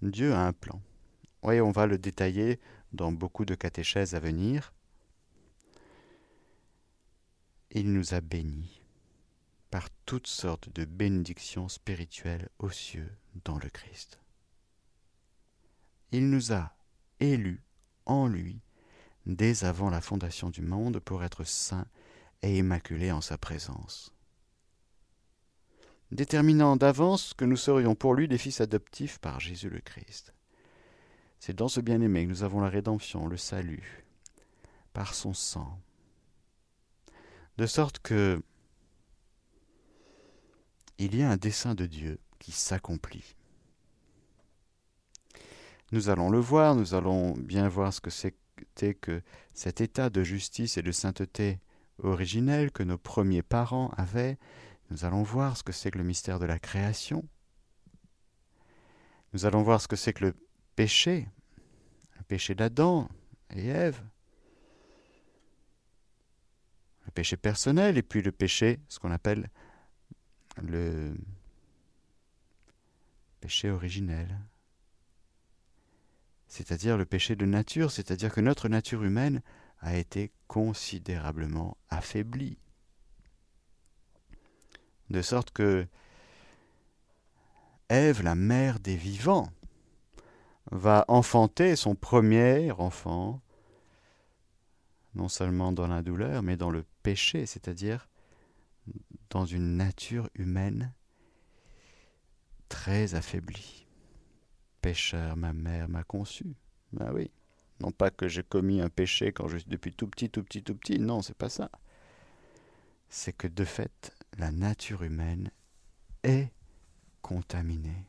Dieu 0.00 0.32
a 0.32 0.46
un 0.46 0.52
plan. 0.52 0.80
Oui, 1.42 1.60
on 1.60 1.72
va 1.72 1.86
le 1.86 1.98
détailler 1.98 2.60
dans 2.92 3.10
beaucoup 3.10 3.44
de 3.44 3.56
catéchèses 3.56 4.14
à 4.14 4.20
venir. 4.20 4.72
Il 7.70 7.92
nous 7.92 8.14
a 8.14 8.20
bénis 8.20 8.80
par 9.70 9.88
toutes 10.06 10.28
sortes 10.28 10.72
de 10.72 10.84
bénédictions 10.84 11.68
spirituelles 11.68 12.48
aux 12.58 12.70
cieux 12.70 13.12
dans 13.44 13.58
le 13.58 13.68
Christ. 13.68 14.20
Il 16.12 16.30
nous 16.30 16.52
a 16.52 16.72
élus 17.20 17.62
en 18.06 18.26
lui 18.26 18.60
dès 19.26 19.64
avant 19.64 19.90
la 19.90 20.00
fondation 20.00 20.50
du 20.50 20.62
monde 20.62 21.00
pour 21.00 21.24
être 21.24 21.44
saints 21.44 21.86
et 22.42 22.58
immaculés 22.58 23.10
en 23.10 23.20
sa 23.20 23.36
présence. 23.36 24.14
Déterminant 26.12 26.76
d'avance 26.76 27.34
que 27.34 27.44
nous 27.44 27.56
serions 27.56 27.96
pour 27.96 28.14
lui 28.14 28.28
des 28.28 28.38
fils 28.38 28.60
adoptifs 28.60 29.18
par 29.18 29.40
Jésus 29.40 29.68
le 29.68 29.80
Christ. 29.80 30.32
C'est 31.40 31.56
dans 31.56 31.68
ce 31.68 31.80
bien-aimé 31.80 32.24
que 32.24 32.30
nous 32.30 32.44
avons 32.44 32.60
la 32.60 32.68
rédemption, 32.68 33.26
le 33.26 33.36
salut, 33.36 34.04
par 34.92 35.14
son 35.14 35.34
sang. 35.34 35.80
De 37.58 37.66
sorte 37.66 37.98
que 38.00 38.42
il 40.98 41.14
y 41.14 41.22
a 41.22 41.30
un 41.30 41.36
dessein 41.36 41.74
de 41.74 41.86
Dieu 41.86 42.18
qui 42.38 42.52
s'accomplit. 42.52 43.36
Nous 45.92 46.08
allons 46.08 46.30
le 46.30 46.38
voir, 46.38 46.74
nous 46.74 46.94
allons 46.94 47.32
bien 47.32 47.68
voir 47.68 47.92
ce 47.92 48.00
que 48.00 48.10
c'était 48.10 48.94
que 48.94 49.22
cet 49.52 49.80
état 49.80 50.10
de 50.10 50.22
justice 50.22 50.76
et 50.78 50.82
de 50.82 50.92
sainteté 50.92 51.60
originel 52.02 52.72
que 52.72 52.82
nos 52.82 52.98
premiers 52.98 53.42
parents 53.42 53.90
avaient. 53.96 54.38
Nous 54.90 55.04
allons 55.04 55.22
voir 55.22 55.56
ce 55.56 55.62
que 55.62 55.72
c'est 55.72 55.90
que 55.90 55.98
le 55.98 56.04
mystère 56.04 56.38
de 56.38 56.46
la 56.46 56.58
création. 56.58 57.24
Nous 59.32 59.44
allons 59.44 59.62
voir 59.62 59.80
ce 59.80 59.88
que 59.88 59.96
c'est 59.96 60.12
que 60.12 60.24
le 60.24 60.34
péché, 60.76 61.28
le 62.16 62.22
péché 62.24 62.54
d'Adam 62.54 63.08
et 63.50 63.68
Ève, 63.68 64.02
le 67.04 67.05
péché 67.16 67.38
personnel 67.38 67.96
et 67.96 68.02
puis 68.02 68.20
le 68.20 68.30
péché, 68.30 68.78
ce 68.88 68.98
qu'on 68.98 69.10
appelle 69.10 69.48
le 70.62 71.16
péché 73.40 73.70
originel, 73.70 74.38
c'est-à-dire 76.46 76.98
le 76.98 77.06
péché 77.06 77.34
de 77.34 77.46
nature, 77.46 77.90
c'est-à-dire 77.90 78.32
que 78.32 78.42
notre 78.42 78.68
nature 78.68 79.02
humaine 79.02 79.40
a 79.80 79.96
été 79.96 80.30
considérablement 80.46 81.78
affaiblie. 81.88 82.58
De 85.08 85.22
sorte 85.22 85.50
que 85.52 85.86
Ève, 87.88 88.22
la 88.22 88.34
mère 88.34 88.78
des 88.78 88.96
vivants, 88.96 89.48
va 90.70 91.06
enfanter 91.08 91.76
son 91.76 91.94
premier 91.94 92.72
enfant, 92.72 93.40
non 95.14 95.28
seulement 95.28 95.72
dans 95.72 95.86
la 95.86 96.02
douleur, 96.02 96.42
mais 96.42 96.56
dans 96.56 96.70
le 96.70 96.84
péché, 97.06 97.46
c'est-à-dire 97.46 98.08
dans 99.30 99.44
une 99.44 99.76
nature 99.76 100.28
humaine 100.34 100.92
très 102.68 103.14
affaiblie. 103.14 103.86
Pécheur, 104.82 105.36
ma 105.36 105.52
mère 105.52 105.88
m'a 105.88 106.02
conçu. 106.02 106.56
Ben 106.92 107.12
oui. 107.14 107.30
Non 107.78 107.92
pas 107.92 108.10
que 108.10 108.26
j'ai 108.26 108.42
commis 108.42 108.80
un 108.80 108.88
péché 108.88 109.30
quand 109.30 109.46
je 109.46 109.58
suis 109.58 109.68
depuis 109.68 109.92
tout 109.92 110.08
petit, 110.08 110.30
tout 110.30 110.42
petit, 110.42 110.64
tout 110.64 110.74
petit. 110.74 110.98
Non, 110.98 111.22
c'est 111.22 111.36
pas 111.36 111.48
ça. 111.48 111.70
C'est 113.08 113.32
que 113.32 113.46
de 113.46 113.64
fait, 113.64 114.12
la 114.36 114.50
nature 114.50 115.04
humaine 115.04 115.52
est 116.24 116.50
contaminée. 117.22 118.04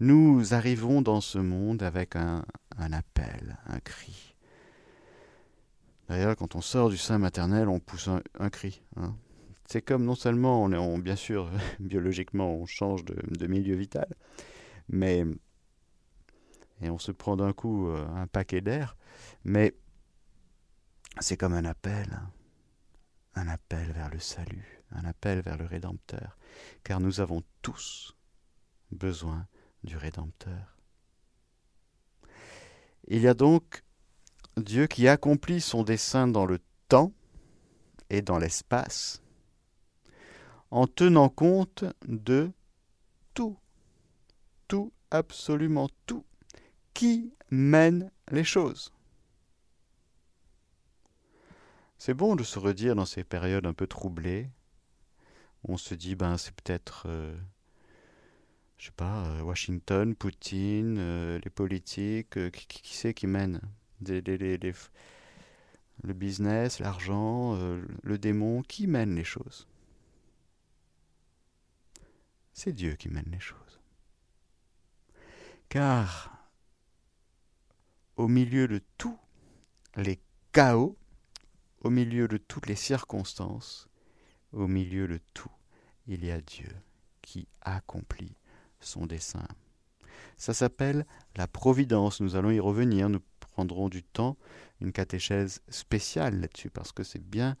Nous 0.00 0.52
arrivons 0.52 1.00
dans 1.00 1.20
ce 1.20 1.38
monde 1.38 1.84
avec 1.84 2.16
un, 2.16 2.44
un 2.76 2.92
appel, 2.92 3.56
un 3.66 3.78
cri. 3.78 4.27
D'ailleurs, 6.08 6.36
quand 6.36 6.54
on 6.54 6.60
sort 6.60 6.88
du 6.88 6.96
sein 6.96 7.18
maternel, 7.18 7.68
on 7.68 7.80
pousse 7.80 8.08
un, 8.08 8.50
cri. 8.50 8.82
Hein 8.96 9.14
c'est 9.68 9.82
comme 9.82 10.04
non 10.04 10.14
seulement 10.14 10.64
on, 10.64 10.98
bien 10.98 11.16
sûr 11.16 11.50
biologiquement 11.78 12.54
on 12.54 12.66
change 12.66 13.04
de, 13.04 13.46
milieu 13.46 13.76
vital, 13.76 14.08
mais 14.88 15.24
et 16.80 16.90
on 16.90 16.98
se 16.98 17.12
prend 17.12 17.36
d'un 17.36 17.52
coup 17.52 17.88
euh, 17.88 18.06
un 18.14 18.26
paquet 18.26 18.60
d'air, 18.60 18.96
mais 19.44 19.74
c'est 21.20 21.36
comme 21.36 21.52
un 21.52 21.64
appel, 21.64 22.08
hein. 22.12 22.30
un 23.34 23.48
appel 23.48 23.92
vers 23.92 24.08
le 24.08 24.20
salut, 24.20 24.82
un 24.92 25.04
appel 25.04 25.40
vers 25.40 25.58
le 25.58 25.66
Rédempteur, 25.66 26.38
car 26.82 27.00
nous 27.00 27.20
avons 27.20 27.42
tous 27.60 28.16
besoin 28.90 29.46
du 29.82 29.96
Rédempteur. 29.96 30.78
Il 33.08 33.20
y 33.20 33.28
a 33.28 33.34
donc 33.34 33.82
Dieu 34.60 34.86
qui 34.86 35.08
accomplit 35.08 35.60
son 35.60 35.82
dessein 35.82 36.28
dans 36.28 36.46
le 36.46 36.60
temps 36.88 37.12
et 38.10 38.22
dans 38.22 38.38
l'espace, 38.38 39.22
en 40.70 40.86
tenant 40.86 41.28
compte 41.28 41.84
de 42.06 42.50
tout, 43.34 43.56
tout, 44.66 44.92
absolument 45.10 45.88
tout, 46.06 46.24
qui 46.94 47.32
mène 47.50 48.10
les 48.30 48.44
choses. 48.44 48.92
C'est 51.98 52.14
bon 52.14 52.36
de 52.36 52.44
se 52.44 52.58
redire 52.58 52.94
dans 52.94 53.06
ces 53.06 53.24
périodes 53.24 53.66
un 53.66 53.72
peu 53.72 53.86
troublées. 53.86 54.50
On 55.64 55.76
se 55.76 55.94
dit, 55.94 56.14
ben 56.14 56.38
c'est 56.38 56.54
peut-être, 56.54 57.06
euh, 57.08 57.36
je 58.78 58.86
sais 58.86 58.92
pas, 58.92 59.26
euh, 59.26 59.42
Washington, 59.42 60.14
Poutine, 60.14 60.96
euh, 60.98 61.40
les 61.42 61.50
politiques, 61.50 62.50
qui, 62.52 62.66
qui 62.66 62.96
c'est 62.96 63.14
qui 63.14 63.26
mène? 63.26 63.60
Le 64.00 64.72
business, 66.14 66.78
l'argent, 66.78 67.58
le 68.02 68.18
démon, 68.18 68.62
qui 68.62 68.86
mène 68.86 69.14
les 69.14 69.24
choses 69.24 69.66
c'est 72.58 72.72
Dieu 72.72 72.96
qui 72.96 73.08
mène 73.08 73.30
les 73.30 73.38
choses. 73.38 73.80
Car 75.68 76.36
au 78.16 78.26
milieu 78.26 78.66
de 78.66 78.82
tout, 78.96 79.16
les 79.94 80.18
chaos, 80.50 80.98
au 81.82 81.90
milieu 81.90 82.26
de 82.26 82.36
toutes 82.36 82.66
les 82.66 82.74
circonstances, 82.74 83.88
au 84.52 84.66
milieu 84.66 85.06
de 85.06 85.20
tout, 85.34 85.52
il 86.08 86.24
y 86.24 86.32
a 86.32 86.40
Dieu 86.40 86.74
qui 87.22 87.46
accomplit 87.60 88.34
son 88.80 89.06
dessein. 89.06 89.46
Ça 90.36 90.52
s'appelle 90.52 91.06
la 91.36 91.46
providence. 91.46 92.20
Nous 92.20 92.34
allons 92.34 92.50
y 92.50 92.58
revenir. 92.58 93.08
Prendrons 93.58 93.88
du 93.88 94.04
temps, 94.04 94.36
une 94.80 94.92
catéchèse 94.92 95.62
spéciale 95.68 96.40
là-dessus, 96.40 96.70
parce 96.70 96.92
que 96.92 97.02
c'est 97.02 97.20
bien 97.20 97.56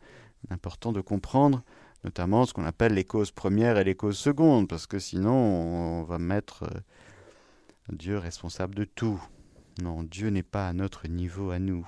important 0.48 0.92
de 0.92 1.00
comprendre 1.00 1.64
notamment 2.04 2.46
ce 2.46 2.52
qu'on 2.52 2.64
appelle 2.64 2.94
les 2.94 3.04
causes 3.04 3.32
premières 3.32 3.78
et 3.78 3.82
les 3.82 3.96
causes 3.96 4.16
secondes, 4.16 4.68
parce 4.68 4.86
que 4.86 5.00
sinon 5.00 5.32
on 5.32 6.04
va 6.04 6.20
mettre 6.20 6.62
euh, 6.62 6.80
Dieu 7.88 8.16
responsable 8.16 8.76
de 8.76 8.84
tout. 8.84 9.20
Non, 9.82 10.04
Dieu 10.04 10.28
n'est 10.28 10.44
pas 10.44 10.68
à 10.68 10.72
notre 10.72 11.08
niveau 11.08 11.50
à 11.50 11.58
nous. 11.58 11.84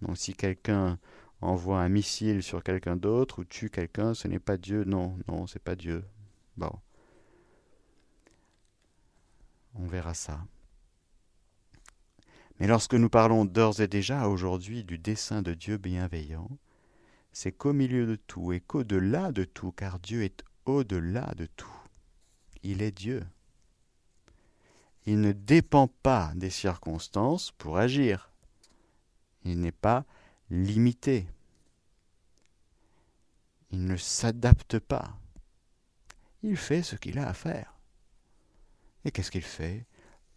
Donc 0.00 0.16
si 0.16 0.32
quelqu'un 0.32 1.00
envoie 1.40 1.80
un 1.80 1.88
missile 1.88 2.40
sur 2.40 2.62
quelqu'un 2.62 2.94
d'autre 2.94 3.40
ou 3.40 3.44
tue 3.44 3.68
quelqu'un, 3.68 4.14
ce 4.14 4.28
n'est 4.28 4.38
pas 4.38 4.56
Dieu. 4.56 4.84
Non, 4.84 5.18
non, 5.26 5.48
c'est 5.48 5.58
pas 5.58 5.74
Dieu. 5.74 6.04
Bon. 6.56 6.70
On 9.74 9.88
verra 9.88 10.14
ça. 10.14 10.38
Mais 12.58 12.66
lorsque 12.66 12.94
nous 12.94 13.08
parlons 13.08 13.44
d'ores 13.44 13.80
et 13.80 13.88
déjà 13.88 14.28
aujourd'hui 14.28 14.84
du 14.84 14.98
dessein 14.98 15.42
de 15.42 15.54
Dieu 15.54 15.76
bienveillant, 15.76 16.50
c'est 17.32 17.52
qu'au 17.52 17.72
milieu 17.72 18.06
de 18.06 18.14
tout 18.14 18.52
et 18.52 18.60
qu'au-delà 18.60 19.32
de 19.32 19.44
tout, 19.44 19.72
car 19.72 19.98
Dieu 19.98 20.22
est 20.22 20.44
au-delà 20.66 21.32
de 21.36 21.46
tout. 21.46 21.82
Il 22.62 22.80
est 22.80 22.92
Dieu. 22.92 23.24
Il 25.06 25.20
ne 25.20 25.32
dépend 25.32 25.88
pas 25.88 26.32
des 26.36 26.50
circonstances 26.50 27.50
pour 27.52 27.76
agir. 27.76 28.30
Il 29.44 29.60
n'est 29.60 29.72
pas 29.72 30.06
limité. 30.48 31.26
Il 33.70 33.84
ne 33.84 33.96
s'adapte 33.96 34.78
pas. 34.78 35.18
Il 36.42 36.56
fait 36.56 36.82
ce 36.82 36.96
qu'il 36.96 37.18
a 37.18 37.28
à 37.28 37.34
faire. 37.34 37.74
Et 39.04 39.10
qu'est-ce 39.10 39.30
qu'il 39.30 39.42
fait? 39.42 39.84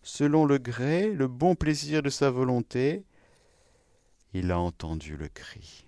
Selon 0.07 0.45
le 0.45 0.57
gré, 0.57 1.11
le 1.11 1.27
bon 1.27 1.55
plaisir 1.55 2.01
de 2.01 2.09
sa 2.09 2.29
volonté, 2.29 3.03
il 4.31 4.53
a 4.53 4.57
entendu 4.57 5.17
le 5.17 5.27
cri 5.27 5.85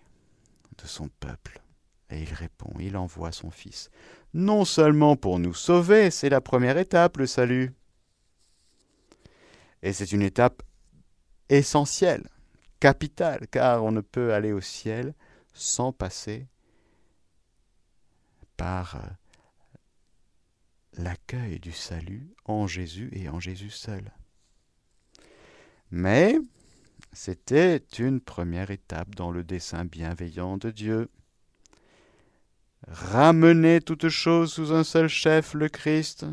de 0.78 0.86
son 0.86 1.08
peuple. 1.22 1.62
Et 2.10 2.24
il 2.24 2.34
répond, 2.34 2.74
il 2.82 2.98
envoie 2.98 3.32
son 3.32 3.50
Fils. 3.50 3.90
Non 4.34 4.66
seulement 4.66 5.16
pour 5.16 5.40
nous 5.40 5.54
sauver, 5.54 6.12
c'est 6.12 6.28
la 6.28 6.42
première 6.42 6.78
étape, 6.78 7.16
le 7.16 7.28
salut. 7.28 7.74
Et 9.84 9.94
c'est 9.94 10.12
une 10.12 10.22
étape 10.22 10.64
essentielle, 11.48 12.28
capitale, 12.82 13.48
car 13.48 13.86
on 13.86 13.94
ne 13.94 14.02
peut 14.02 14.34
aller 14.34 14.52
au 14.52 14.60
ciel 14.62 15.14
sans 15.54 15.94
passer 15.94 16.46
par 18.58 18.98
euh, 18.98 19.08
l'accueil 21.00 21.60
du 21.60 21.72
salut 21.72 22.30
en 22.46 22.68
Jésus 22.68 23.10
et 23.14 23.30
en 23.30 23.40
Jésus 23.40 23.70
seul. 23.70 24.12
Mais 25.92 26.38
c'était 27.14 27.78
une 27.98 28.20
première 28.20 28.70
étape 28.70 29.16
dans 29.16 29.32
le 29.32 29.44
dessein 29.44 29.86
bienveillant 29.86 30.58
de 30.58 30.70
Dieu. 30.70 31.10
Ramener 32.88 33.82
toutes 33.82 34.10
choses 34.10 34.54
sous 34.54 34.74
un 34.74 34.84
seul 34.84 35.08
chef, 35.08 35.54
le 35.54 35.70
Christ, 35.70 36.26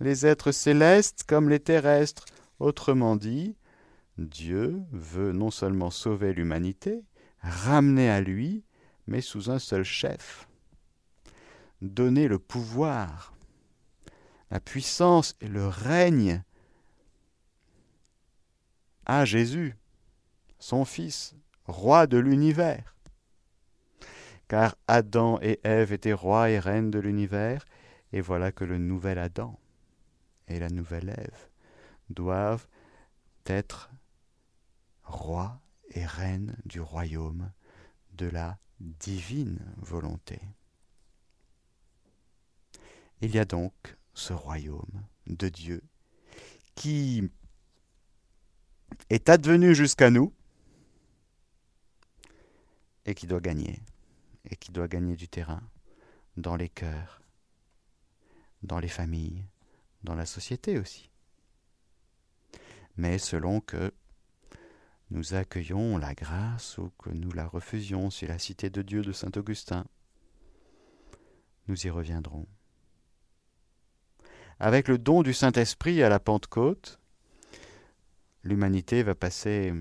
les 0.00 0.26
êtres 0.26 0.52
célestes 0.52 1.24
comme 1.26 1.48
les 1.48 1.60
terrestres. 1.60 2.24
Autrement 2.58 3.16
dit, 3.16 3.56
Dieu 4.18 4.80
veut 4.92 5.32
non 5.32 5.50
seulement 5.50 5.90
sauver 5.90 6.32
l'humanité, 6.32 7.02
ramener 7.40 8.08
à 8.10 8.20
lui, 8.20 8.64
mais 9.06 9.20
sous 9.20 9.50
un 9.50 9.58
seul 9.58 9.84
chef. 9.84 10.48
Donner 11.82 12.28
le 12.28 12.38
pouvoir, 12.38 13.33
la 14.54 14.60
puissance 14.60 15.34
et 15.40 15.48
le 15.48 15.66
règne 15.66 16.44
à 19.04 19.24
Jésus, 19.24 19.76
son 20.60 20.84
Fils, 20.84 21.34
roi 21.64 22.06
de 22.06 22.18
l'univers. 22.18 22.94
Car 24.46 24.76
Adam 24.86 25.40
et 25.42 25.58
Ève 25.64 25.92
étaient 25.92 26.12
rois 26.12 26.50
et 26.50 26.60
reines 26.60 26.92
de 26.92 27.00
l'univers, 27.00 27.64
et 28.12 28.20
voilà 28.20 28.52
que 28.52 28.62
le 28.62 28.78
nouvel 28.78 29.18
Adam 29.18 29.58
et 30.46 30.60
la 30.60 30.68
nouvelle 30.68 31.08
Ève 31.08 31.48
doivent 32.10 32.68
être 33.46 33.90
rois 35.02 35.60
et 35.90 36.06
reines 36.06 36.56
du 36.64 36.80
royaume 36.80 37.50
de 38.12 38.28
la 38.28 38.58
divine 38.78 39.58
volonté. 39.78 40.40
Il 43.20 43.34
y 43.34 43.40
a 43.40 43.44
donc 43.44 43.96
ce 44.14 44.32
royaume 44.32 45.04
de 45.26 45.48
Dieu 45.48 45.82
qui 46.74 47.28
est 49.10 49.28
advenu 49.28 49.74
jusqu'à 49.74 50.10
nous 50.10 50.32
et 53.06 53.14
qui 53.14 53.26
doit 53.26 53.40
gagner, 53.40 53.80
et 54.48 54.56
qui 54.56 54.72
doit 54.72 54.88
gagner 54.88 55.16
du 55.16 55.28
terrain 55.28 55.62
dans 56.36 56.56
les 56.56 56.68
cœurs, 56.68 57.22
dans 58.62 58.78
les 58.78 58.88
familles, 58.88 59.44
dans 60.02 60.14
la 60.14 60.26
société 60.26 60.78
aussi. 60.78 61.10
Mais 62.96 63.18
selon 63.18 63.60
que 63.60 63.92
nous 65.10 65.34
accueillons 65.34 65.98
la 65.98 66.14
grâce 66.14 66.78
ou 66.78 66.90
que 66.98 67.10
nous 67.10 67.32
la 67.32 67.46
refusions, 67.46 68.10
c'est 68.10 68.26
la 68.26 68.38
cité 68.38 68.70
de 68.70 68.82
Dieu 68.82 69.02
de 69.02 69.12
Saint 69.12 69.30
Augustin. 69.36 69.84
Nous 71.68 71.86
y 71.86 71.90
reviendrons. 71.90 72.46
Avec 74.60 74.88
le 74.88 74.98
don 74.98 75.22
du 75.22 75.34
Saint-Esprit 75.34 76.02
à 76.02 76.08
la 76.08 76.20
Pentecôte, 76.20 77.00
l'humanité 78.44 79.02
va 79.02 79.14
passer 79.14 79.72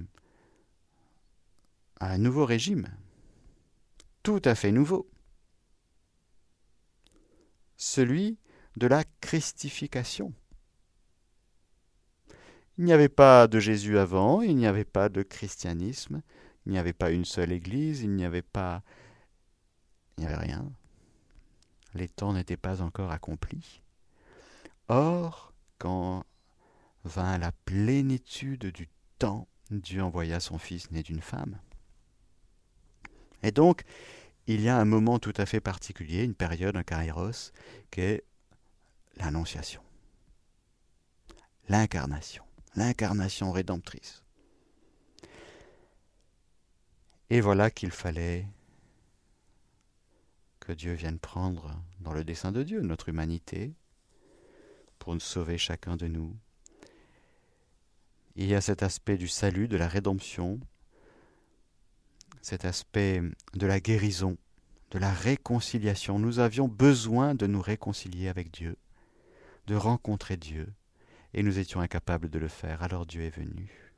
à 1.99 2.12
un 2.12 2.17
nouveau 2.17 2.45
régime, 2.45 2.88
tout 4.23 4.41
à 4.45 4.55
fait 4.55 4.71
nouveau, 4.71 5.09
celui 7.77 8.38
de 8.77 8.88
la 8.88 9.03
christification. 9.21 10.33
Il 12.77 12.86
n'y 12.86 12.93
avait 12.93 13.09
pas 13.09 13.47
de 13.47 13.59
Jésus 13.59 13.99
avant, 13.99 14.41
il 14.41 14.55
n'y 14.55 14.65
avait 14.65 14.86
pas 14.86 15.07
de 15.07 15.21
christianisme, 15.21 16.23
il 16.65 16.71
n'y 16.71 16.79
avait 16.79 16.93
pas 16.93 17.12
une 17.12 17.25
seule 17.25 17.51
église, 17.51 18.01
il 18.01 18.12
n'y 18.12 18.25
avait 18.25 18.41
pas... 18.41 18.81
Il 20.17 20.21
n'y 20.21 20.27
avait 20.27 20.43
rien. 20.43 20.71
Les 21.93 22.07
temps 22.07 22.33
n'étaient 22.33 22.57
pas 22.57 22.81
encore 22.81 23.12
accomplis. 23.12 23.82
Or, 24.87 25.53
quand 25.77 26.25
vint 27.05 27.37
la 27.37 27.51
plénitude 27.51 28.67
du 28.67 28.89
temps, 29.19 29.47
Dieu 29.71 30.03
envoya 30.03 30.39
son 30.39 30.57
Fils 30.57 30.91
né 30.91 31.03
d'une 31.03 31.21
femme. 31.21 31.59
Et 33.41 33.51
donc, 33.51 33.83
il 34.47 34.61
y 34.61 34.69
a 34.69 34.77
un 34.77 34.85
moment 34.85 35.19
tout 35.19 35.33
à 35.37 35.45
fait 35.45 35.61
particulier, 35.61 36.23
une 36.23 36.35
période, 36.35 36.75
un 36.75 36.83
kairos, 36.83 37.51
qui 37.91 38.01
est 38.01 38.23
l'annonciation, 39.17 39.81
l'incarnation, 41.69 42.43
l'incarnation 42.75 43.51
rédemptrice. 43.51 44.23
Et 47.29 47.41
voilà 47.41 47.71
qu'il 47.71 47.91
fallait 47.91 48.47
que 50.59 50.71
Dieu 50.71 50.93
vienne 50.93 51.19
prendre 51.19 51.81
dans 51.99 52.13
le 52.13 52.23
dessein 52.23 52.51
de 52.51 52.63
Dieu 52.63 52.81
notre 52.81 53.09
humanité 53.09 53.73
pour 55.03 55.13
nous 55.13 55.19
sauver 55.19 55.57
chacun 55.57 55.97
de 55.97 56.07
nous. 56.07 56.33
Il 58.37 58.47
y 58.47 58.55
a 58.55 58.61
cet 58.61 58.83
aspect 58.83 59.17
du 59.17 59.27
salut, 59.27 59.67
de 59.67 59.75
la 59.75 59.89
rédemption, 59.89 60.61
cet 62.41 62.63
aspect 62.63 63.21
de 63.53 63.67
la 63.67 63.81
guérison, 63.81 64.37
de 64.91 64.99
la 64.99 65.11
réconciliation. 65.11 66.19
Nous 66.19 66.39
avions 66.39 66.69
besoin 66.69 67.35
de 67.35 67.47
nous 67.47 67.61
réconcilier 67.61 68.29
avec 68.29 68.49
Dieu, 68.49 68.77
de 69.67 69.75
rencontrer 69.75 70.37
Dieu, 70.37 70.71
et 71.33 71.43
nous 71.43 71.59
étions 71.59 71.81
incapables 71.81 72.29
de 72.29 72.39
le 72.39 72.47
faire, 72.47 72.81
alors 72.81 73.05
Dieu 73.05 73.23
est 73.23 73.37
venu. 73.37 73.91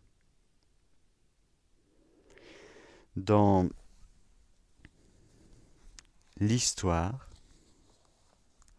Dans 3.16 3.70
l'histoire, 6.40 7.30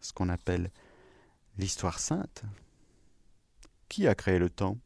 ce 0.01 0.11
qu'on 0.11 0.27
appelle 0.27 0.71
l'histoire 1.57 1.99
sainte, 1.99 2.43
qui 3.89 4.07
a 4.07 4.15
créé 4.15 4.39
le 4.39 4.49
temps? 4.49 4.77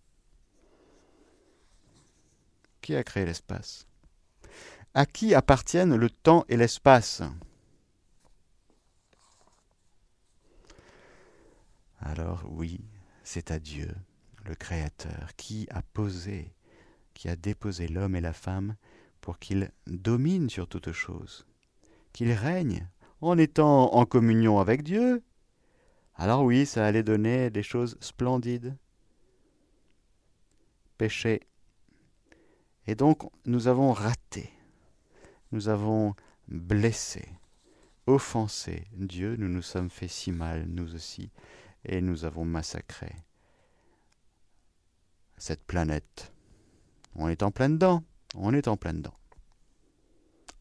Qui 2.81 2.95
a 2.95 3.03
créé 3.03 3.25
l'espace? 3.25 3.87
À 4.93 5.05
qui 5.05 5.33
appartiennent 5.35 5.95
le 5.95 6.09
temps 6.09 6.45
et 6.49 6.57
l'espace? 6.57 7.21
Alors 11.99 12.43
oui, 12.49 12.81
c'est 13.23 13.51
à 13.51 13.59
Dieu, 13.59 13.93
le 14.45 14.55
Créateur, 14.55 15.35
qui 15.37 15.67
a 15.69 15.81
posé, 15.81 16.51
qui 17.13 17.29
a 17.29 17.35
déposé 17.35 17.87
l'homme 17.87 18.15
et 18.15 18.21
la 18.21 18.33
femme 18.33 18.75
pour 19.21 19.37
qu'ils 19.37 19.71
dominent 19.85 20.49
sur 20.49 20.67
toute 20.67 20.91
chose, 20.91 21.45
qu'ils 22.11 22.33
règnent 22.33 22.87
en 23.21 23.37
étant 23.37 23.93
en 23.93 24.05
communion 24.05 24.59
avec 24.59 24.83
Dieu. 24.83 25.23
Alors 26.21 26.43
oui, 26.43 26.67
ça 26.67 26.85
allait 26.85 27.01
donner 27.01 27.49
des 27.49 27.63
choses 27.63 27.97
splendides. 27.99 28.77
Péché. 30.99 31.41
Et 32.85 32.93
donc 32.93 33.23
nous 33.45 33.67
avons 33.67 33.91
raté, 33.91 34.51
nous 35.51 35.67
avons 35.67 36.13
blessé, 36.47 37.27
offensé 38.05 38.85
Dieu, 38.91 39.35
nous 39.35 39.47
nous 39.47 39.63
sommes 39.63 39.89
fait 39.89 40.07
si 40.07 40.31
mal, 40.31 40.67
nous 40.67 40.93
aussi, 40.93 41.31
et 41.85 42.01
nous 42.01 42.23
avons 42.23 42.45
massacré 42.45 43.15
cette 45.39 45.65
planète. 45.65 46.31
On 47.15 47.29
est 47.29 47.41
en 47.41 47.49
plein 47.49 47.69
dedans, 47.69 48.03
on 48.35 48.53
est 48.53 48.67
en 48.67 48.77
plein 48.77 48.93
dedans. 48.93 49.17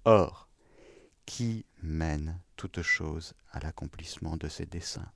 Or, 0.06 0.48
qui 1.26 1.66
mène 1.82 2.40
toute 2.56 2.80
chose 2.80 3.34
à 3.52 3.60
l'accomplissement 3.60 4.38
de 4.38 4.48
ses 4.48 4.64
desseins? 4.64 5.12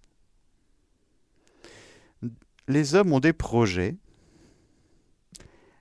Les 2.68 2.94
hommes 2.94 3.12
ont 3.12 3.20
des 3.20 3.32
projets, 3.32 3.96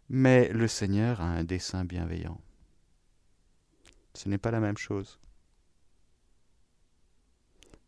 mais 0.10 0.50
le 0.50 0.68
Seigneur 0.68 1.22
a 1.22 1.26
un 1.26 1.44
dessein 1.44 1.86
bienveillant. 1.86 2.42
Ce 4.14 4.30
n'est 4.30 4.38
pas 4.38 4.52
la 4.52 4.60
même 4.60 4.78
chose. 4.78 5.20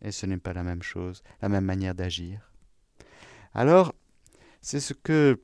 Et 0.02 0.12
ce 0.12 0.26
n'est 0.26 0.38
pas 0.38 0.54
la 0.54 0.64
même 0.64 0.84
chose, 0.84 1.24
la 1.42 1.50
même 1.50 1.66
manière 1.66 1.96
d'agir. 1.96 2.52
Alors, 3.54 3.94
c'est 4.62 4.80
ce 4.80 4.94
que 4.94 5.42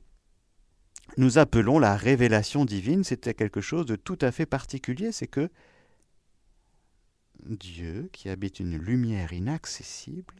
nous 1.16 1.38
appelons 1.38 1.78
la 1.78 1.96
révélation 1.96 2.64
divine. 2.64 3.04
C'était 3.04 3.34
quelque 3.34 3.60
chose 3.60 3.86
de 3.86 3.96
tout 3.96 4.18
à 4.20 4.32
fait 4.32 4.46
particulier. 4.46 5.12
C'est 5.12 5.26
que 5.26 5.50
Dieu, 7.44 8.08
qui 8.12 8.28
habite 8.28 8.60
une 8.60 8.76
lumière 8.76 9.32
inaccessible, 9.32 10.34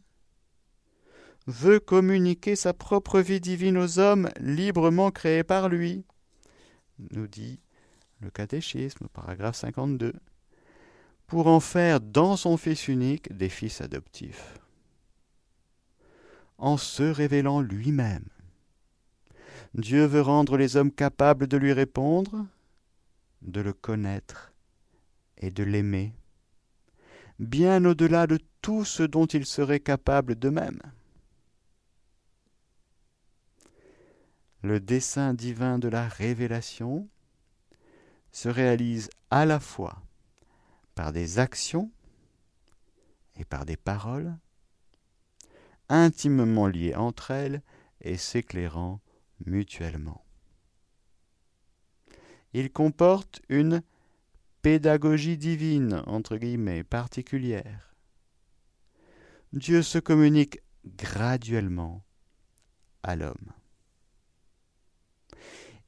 veut 1.46 1.81
communiquer 1.81 2.57
sa 2.57 2.72
propre 2.72 3.20
vie 3.20 3.40
divine 3.40 3.78
aux 3.78 3.98
hommes 3.98 4.28
librement 4.38 5.11
créés 5.11 5.44
par 5.44 5.68
lui, 5.68 6.05
nous 7.11 7.26
dit 7.26 7.61
le 8.20 8.31
catéchisme, 8.31 9.09
paragraphe 9.12 9.57
52 9.57 10.12
pour 11.33 11.46
en 11.46 11.61
faire 11.61 11.98
dans 12.02 12.37
son 12.37 12.59
Fils 12.59 12.88
unique 12.88 13.35
des 13.35 13.48
fils 13.48 13.81
adoptifs, 13.81 14.59
en 16.59 16.76
se 16.76 17.05
révélant 17.05 17.62
lui-même. 17.62 18.26
Dieu 19.72 20.05
veut 20.05 20.20
rendre 20.20 20.59
les 20.59 20.76
hommes 20.76 20.92
capables 20.92 21.46
de 21.46 21.57
lui 21.57 21.72
répondre, 21.72 22.44
de 23.40 23.62
le 23.62 23.72
connaître 23.72 24.52
et 25.38 25.50
de 25.50 25.64
l'aimer, 25.64 26.12
bien 27.38 27.83
au-delà 27.87 28.26
de 28.26 28.38
tout 28.61 28.85
ce 28.85 29.02
dont 29.02 29.24
ils 29.24 29.46
seraient 29.46 29.81
capables 29.81 30.35
d'eux-mêmes. 30.35 30.83
Le 34.62 34.79
dessein 34.79 35.35
divin 35.35 35.79
de 35.79 35.88
la 35.88 36.07
révélation 36.07 37.09
se 38.31 38.48
réalise 38.48 39.11
à 39.31 39.44
la 39.44 39.59
fois 39.59 40.03
par 40.94 41.12
des 41.12 41.38
actions 41.38 41.90
et 43.37 43.44
par 43.44 43.64
des 43.64 43.77
paroles, 43.77 44.37
intimement 45.88 46.66
liées 46.66 46.94
entre 46.94 47.31
elles 47.33 47.62
et 48.01 48.16
s'éclairant 48.16 49.01
mutuellement. 49.46 50.25
Il 52.53 52.70
comporte 52.70 53.40
une 53.48 53.83
pédagogie 54.61 55.38
divine, 55.38 56.03
entre 56.07 56.37
guillemets, 56.37 56.85
particulière. 56.85 57.96
Dieu 59.53 59.83
se 59.83 59.98
communique 59.98 60.61
graduellement 60.85 62.05
à 63.03 63.16
l'homme. 63.16 63.53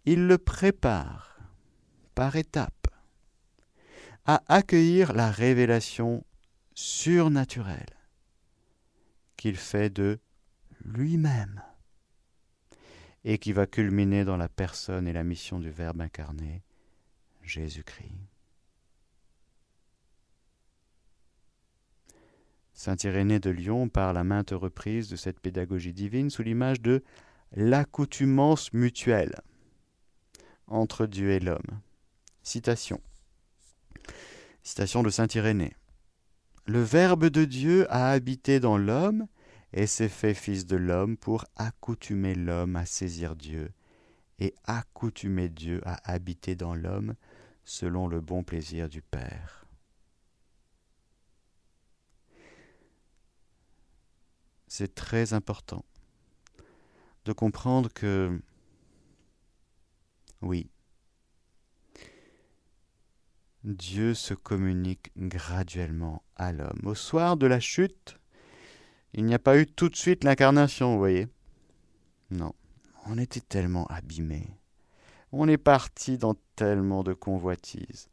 Il 0.07 0.27
le 0.27 0.37
prépare 0.37 1.39
par 2.15 2.37
étapes 2.37 2.89
à 4.27 4.43
accueillir 4.49 5.15
la 5.15 5.31
révélation 5.31 6.25
surnaturelle 6.75 7.97
qu'il 9.37 9.57
fait 9.57 9.89
de 9.89 10.19
lui-même 10.85 11.63
et 13.25 13.39
qui 13.39 13.53
va 13.53 13.67
culminer 13.67 14.25
dans 14.25 14.37
la 14.37 14.51
personne 14.51 15.09
et 15.09 15.13
la 15.15 15.25
mission 15.25 15.59
du 15.59 15.71
Verbe 15.71 16.03
incarné, 16.03 16.63
Jésus-Christ. 17.43 18.29
Saint 22.75 22.97
Irénée 23.03 23.39
de 23.39 23.51
Lyon 23.51 23.89
parle 23.89 24.19
à 24.19 24.25
maintes 24.25 24.51
reprises 24.51 25.09
de 25.09 25.17
cette 25.17 25.41
pédagogie 25.41 25.95
divine 25.95 26.29
sous 26.29 26.43
l'image 26.43 26.83
de 26.83 27.03
l'accoutumance 27.53 28.73
mutuelle 28.75 29.41
entre 30.67 31.07
Dieu 31.07 31.31
et 31.31 31.41
l'homme. 31.41 31.81
Citation. 32.43 33.01
Citation 34.63 35.03
de 35.03 35.11
Saint 35.11 35.29
Irénée. 35.35 35.75
Le 36.67 36.83
Verbe 36.83 37.27
de 37.27 37.45
Dieu 37.45 37.87
a 37.91 38.11
habité 38.11 38.61
dans 38.61 38.79
l'homme 38.79 39.27
et 39.73 39.87
s'est 39.87 40.09
fait 40.09 40.35
fils 40.35 40.67
de 40.67 40.77
l'homme 40.77 41.17
pour 41.17 41.45
accoutumer 41.57 42.35
l'homme 42.35 42.77
à 42.77 42.87
saisir 42.87 43.37
Dieu 43.37 43.73
et 44.39 44.55
accoutumer 44.65 45.49
Dieu 45.49 45.81
à 45.85 45.99
habiter 46.11 46.55
dans 46.55 46.75
l'homme 46.75 47.15
selon 47.65 48.09
le 48.09 48.21
bon 48.21 48.43
plaisir 48.43 48.89
du 48.89 49.03
Père. 49.03 49.67
C'est 54.69 54.95
très 54.95 55.35
important 55.35 55.85
de 57.25 57.33
comprendre 57.33 57.93
que, 57.93 58.41
oui, 60.45 60.71
Dieu 63.65 64.13
se 64.13 64.35
communique 64.35 65.11
graduellement 65.17 66.23
à 66.37 66.53
l'homme. 66.53 66.81
Au 66.85 66.95
soir 66.95 67.39
de 67.39 67.47
la 67.47 67.61
chute, 67.61 68.19
il 69.15 69.25
n'y 69.25 69.33
a 69.33 69.39
pas 69.39 69.59
eu 69.59 69.67
tout 69.67 69.89
de 69.89 69.97
suite 69.97 70.23
l'incarnation, 70.23 70.93
vous 70.93 70.99
voyez. 70.99 71.29
Non, 72.31 72.53
on 73.07 73.17
était 73.17 73.41
tellement 73.41 73.87
abîmés. 73.87 74.51
On 75.33 75.49
est 75.49 75.57
parti 75.57 76.19
dans 76.19 76.35
tellement 76.57 77.03
de 77.03 77.15
convoitises. 77.15 78.09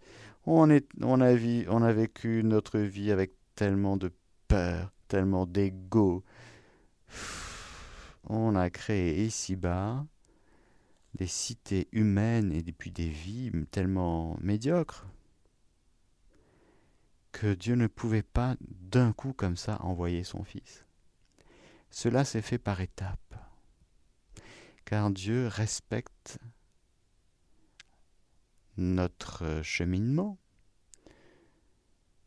On, 0.45 0.69
a 0.69 1.93
vécu 1.93 2.43
notre 2.45 2.79
vie 2.79 3.11
avec 3.11 3.33
tellement 3.55 3.97
de 3.97 4.11
peur, 4.47 4.93
tellement 5.09 5.45
d'ego. 5.45 6.23
On 8.23 8.55
a 8.55 8.69
créé 8.69 9.25
ici-bas 9.25 10.05
des 11.21 11.27
cités 11.27 11.87
humaines 11.91 12.51
et 12.51 12.63
puis 12.63 12.89
des 12.89 13.07
vies 13.07 13.51
tellement 13.69 14.39
médiocres 14.41 15.05
que 17.31 17.53
Dieu 17.53 17.75
ne 17.75 17.85
pouvait 17.85 18.23
pas 18.23 18.55
d'un 18.59 19.13
coup 19.13 19.31
comme 19.31 19.55
ça 19.55 19.79
envoyer 19.83 20.23
son 20.23 20.43
Fils. 20.43 20.83
Cela 21.91 22.25
s'est 22.25 22.41
fait 22.41 22.57
par 22.57 22.81
étapes, 22.81 23.35
car 24.83 25.11
Dieu 25.11 25.45
respecte 25.45 26.39
notre 28.77 29.61
cheminement, 29.61 30.39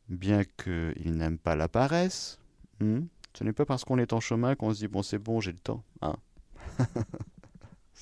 bien 0.09 0.45
qu'il 0.45 1.17
n'aime 1.17 1.39
pas 1.39 1.57
la 1.57 1.69
paresse. 1.69 2.39
Hmm, 2.79 3.07
ce 3.37 3.43
n'est 3.43 3.53
pas 3.53 3.67
parce 3.67 3.85
qu'on 3.85 3.99
est 3.99 4.13
en 4.13 4.21
chemin 4.21 4.55
qu'on 4.55 4.73
se 4.73 4.79
dit 4.79 4.89
bon 4.89 5.03
c'est 5.03 5.19
bon 5.19 5.41
j'ai 5.41 5.51
le 5.51 5.59
temps. 5.59 5.83
Hein 6.01 6.15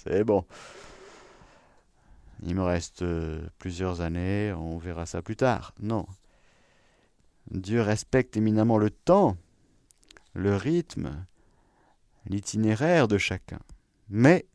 c'est 0.03 0.25
bon. 0.25 0.45
Il 2.43 2.57
me 2.57 2.63
reste 2.63 3.03
euh, 3.03 3.47
plusieurs 3.59 4.01
années, 4.01 4.53
on 4.53 4.79
verra 4.79 5.07
ça 5.07 5.23
plus 5.23 5.37
tard. 5.37 5.75
Non, 5.81 6.07
Dieu 7.51 7.81
respecte 7.83 8.37
éminemment 8.37 8.79
le 8.79 8.91
temps, 8.91 9.37
le 10.35 10.57
rythme, 10.57 11.25
l'itinéraire 12.27 13.07
de 13.07 13.19
chacun. 13.19 13.61
Mais 14.09 14.47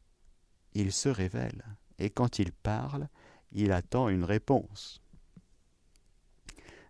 il 0.74 0.92
se 0.92 1.10
révèle, 1.10 1.64
et 1.98 2.10
quand 2.10 2.40
il 2.40 2.52
parle, 2.52 3.08
il 3.52 3.72
attend 3.72 4.10
une 4.10 4.26
réponse. 4.26 5.02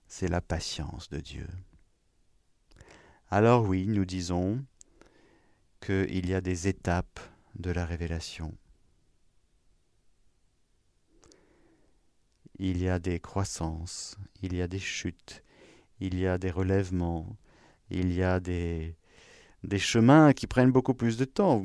C'est 0.07 0.29
la 0.29 0.41
patience 0.41 1.09
de 1.09 1.19
Dieu. 1.19 1.47
Alors 3.29 3.65
oui, 3.65 3.87
nous 3.87 4.05
disons 4.05 4.63
qu'il 5.81 6.27
y 6.27 6.33
a 6.33 6.41
des 6.41 6.67
étapes 6.67 7.19
de 7.57 7.71
la 7.71 7.85
révélation. 7.85 8.55
Il 12.59 12.81
y 12.81 12.89
a 12.89 12.99
des 12.99 13.19
croissances, 13.19 14.17
il 14.41 14.55
y 14.55 14.61
a 14.61 14.67
des 14.67 14.79
chutes, 14.79 15.43
il 15.99 16.17
y 16.17 16.25
a 16.25 16.37
des 16.37 16.49
relèvements, 16.49 17.37
il 17.89 18.13
y 18.13 18.23
a 18.23 18.39
des, 18.39 18.95
des 19.63 19.79
chemins 19.79 20.33
qui 20.33 20.47
prennent 20.47 20.71
beaucoup 20.71 20.95
plus 20.95 21.17
de 21.17 21.25
temps. 21.25 21.63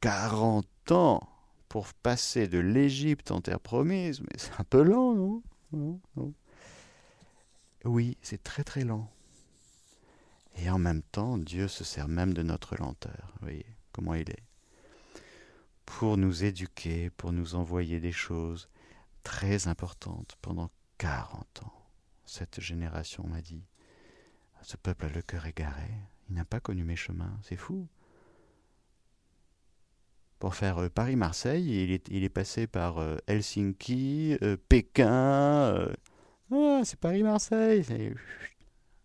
40 0.00 0.92
ans 0.92 1.20
pour 1.68 1.92
passer 1.92 2.48
de 2.48 2.58
l'Égypte 2.58 3.30
en 3.30 3.40
terre 3.40 3.60
promise, 3.60 4.20
mais 4.22 4.38
c'est 4.38 4.58
un 4.58 4.64
peu 4.64 4.82
lent, 4.82 5.42
non, 5.72 6.02
Oui, 7.84 8.16
c'est 8.22 8.42
très 8.42 8.64
très 8.64 8.84
lent. 8.84 9.10
Et 10.56 10.70
en 10.70 10.78
même 10.78 11.02
temps, 11.02 11.36
Dieu 11.38 11.68
se 11.68 11.84
sert 11.84 12.08
même 12.08 12.32
de 12.32 12.42
notre 12.42 12.76
lenteur. 12.76 13.32
Vous 13.34 13.46
voyez 13.46 13.66
comment 13.92 14.14
il 14.14 14.28
est. 14.30 14.47
Pour 15.88 16.16
nous 16.16 16.44
éduquer, 16.44 17.10
pour 17.10 17.32
nous 17.32 17.54
envoyer 17.54 17.98
des 17.98 18.12
choses 18.12 18.68
très 19.24 19.66
importantes 19.66 20.36
pendant 20.42 20.70
40 20.98 21.62
ans. 21.64 21.72
Cette 22.24 22.60
génération 22.60 23.26
m'a 23.26 23.40
dit, 23.40 23.64
ce 24.62 24.76
peuple 24.76 25.06
a 25.06 25.08
le 25.08 25.22
cœur 25.22 25.46
égaré, 25.46 25.90
il 26.28 26.36
n'a 26.36 26.44
pas 26.44 26.60
connu 26.60 26.84
mes 26.84 26.94
chemins, 26.94 27.36
c'est 27.42 27.56
fou. 27.56 27.88
Pour 30.38 30.54
faire 30.54 30.78
euh, 30.78 30.88
Paris-Marseille, 30.88 32.00
il 32.06 32.24
est, 32.24 32.28
passé 32.28 32.66
par 32.68 32.98
euh, 32.98 33.16
Helsinki, 33.26 34.36
euh, 34.42 34.56
Pékin. 34.68 35.88
ah, 36.52 36.80
c'est 36.84 37.00
Paris-Marseille. 37.00 38.14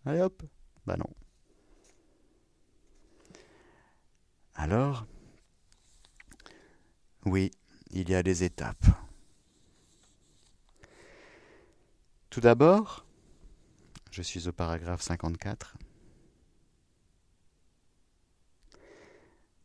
Allez 0.06 0.22
hop. 0.22 0.44
Bah 0.86 0.98
non. 0.98 1.10
Alors, 4.54 5.08
oui, 7.26 7.52
il 7.92 8.10
y 8.10 8.16
a 8.16 8.24
des 8.24 8.44
étapes. 8.44 8.86
Tout 12.30 12.42
d'abord, 12.42 13.06
je 14.12 14.22
suis 14.22 14.48
au 14.48 14.52
paragraphe 14.52 15.02
54. 15.02 15.76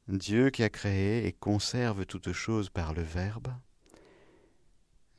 Dieu 0.09 0.51
qui 0.51 0.63
a 0.63 0.71
créé 0.71 1.27
et 1.27 1.33
conserve 1.33 2.07
toutes 2.07 2.33
choses 2.33 2.71
par 2.71 2.95
le 2.95 3.03
Verbe, 3.03 3.53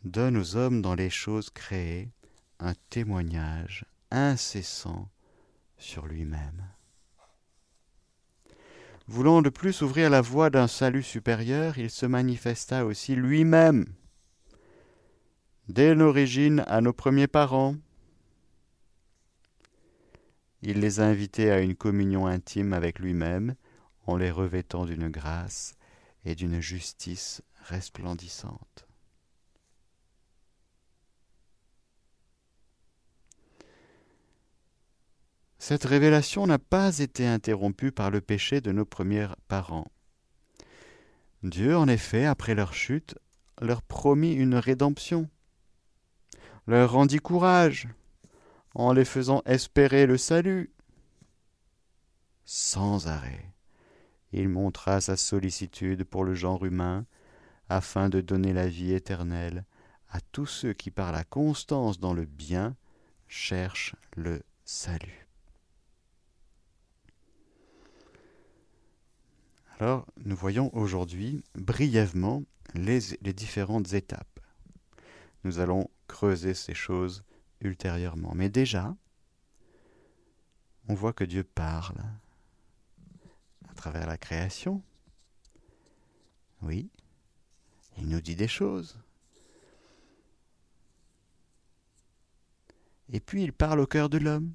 donne 0.03 0.37
aux 0.37 0.55
hommes 0.55 0.81
dans 0.81 0.95
les 0.95 1.09
choses 1.09 1.49
créées 1.49 2.09
un 2.59 2.73
témoignage 2.89 3.85
incessant 4.09 5.09
sur 5.77 6.07
lui-même. 6.07 6.67
Voulant 9.09 9.41
de 9.41 9.49
plus 9.49 9.81
ouvrir 9.81 10.11
la 10.11 10.21
voie 10.21 10.51
d'un 10.51 10.67
salut 10.67 11.01
supérieur, 11.01 11.79
il 11.79 11.89
se 11.89 12.05
manifesta 12.05 12.85
aussi 12.85 13.15
lui-même, 13.15 13.87
dès 15.67 15.95
l'origine 15.95 16.63
à 16.67 16.79
nos 16.79 16.93
premiers 16.93 17.25
parents. 17.25 17.75
Il 20.61 20.79
les 20.79 20.99
a 20.99 21.05
invités 21.05 21.49
à 21.49 21.59
une 21.59 21.73
communion 21.73 22.27
intime 22.27 22.71
avec 22.71 22.99
lui-même, 22.99 23.55
en 24.05 24.15
les 24.15 24.29
revêtant 24.29 24.85
d'une 24.85 25.09
grâce 25.09 25.73
et 26.23 26.35
d'une 26.35 26.59
justice 26.59 27.41
resplendissante. 27.63 28.88
Cette 35.59 35.83
révélation 35.83 36.47
n'a 36.47 36.57
pas 36.57 36.99
été 36.99 37.27
interrompue 37.27 37.91
par 37.91 38.09
le 38.09 38.21
péché 38.21 38.61
de 38.61 38.71
nos 38.71 38.85
premiers 38.85 39.27
parents. 39.47 39.91
Dieu, 41.43 41.77
en 41.77 41.87
effet, 41.87 42.25
après 42.25 42.55
leur 42.55 42.73
chute, 42.73 43.15
leur 43.61 43.81
promit 43.81 44.33
une 44.33 44.55
rédemption, 44.55 45.29
leur 46.65 46.91
rendit 46.91 47.19
courage, 47.19 47.87
en 48.73 48.93
les 48.93 49.05
faisant 49.05 49.41
espérer 49.45 50.05
le 50.05 50.17
salut, 50.17 50.71
sans 52.45 53.07
arrêt 53.07 53.49
il 54.31 54.49
montra 54.49 55.01
sa 55.01 55.17
sollicitude 55.17 56.03
pour 56.03 56.23
le 56.23 56.35
genre 56.35 56.65
humain, 56.65 57.05
afin 57.67 58.09
de 58.09 58.21
donner 58.21 58.53
la 58.53 58.67
vie 58.67 58.93
éternelle 58.93 59.65
à 60.09 60.19
tous 60.31 60.47
ceux 60.47 60.73
qui 60.73 60.91
par 60.91 61.11
la 61.11 61.23
constance 61.23 61.99
dans 61.99 62.13
le 62.13 62.25
bien 62.25 62.75
cherchent 63.27 63.95
le 64.15 64.41
salut. 64.65 65.28
Alors, 69.79 70.05
nous 70.25 70.35
voyons 70.35 70.75
aujourd'hui 70.75 71.41
brièvement 71.55 72.43
les, 72.73 72.99
différentes 73.33 73.93
étapes. 73.93 74.39
Nous 75.45 75.59
allons 75.59 75.89
creuser 76.07 76.53
ces 76.53 76.73
choses 76.73 77.23
ultérieurement. 77.61 78.33
Mais 78.35 78.49
déjà, 78.49 78.95
on 80.89 80.93
voit 80.93 81.13
que 81.13 81.23
Dieu 81.23 81.43
parle, 81.43 82.03
travers 83.79 84.07
la 84.07 84.17
création. 84.17 84.83
Oui, 86.61 86.89
il 87.97 88.09
nous 88.09 88.19
dit 88.19 88.35
des 88.35 88.49
choses. 88.49 88.99
Et 93.13 93.21
puis 93.21 93.43
il 93.43 93.53
parle 93.53 93.79
au 93.79 93.87
cœur 93.87 94.09
de 94.09 94.17
l'homme. 94.17 94.53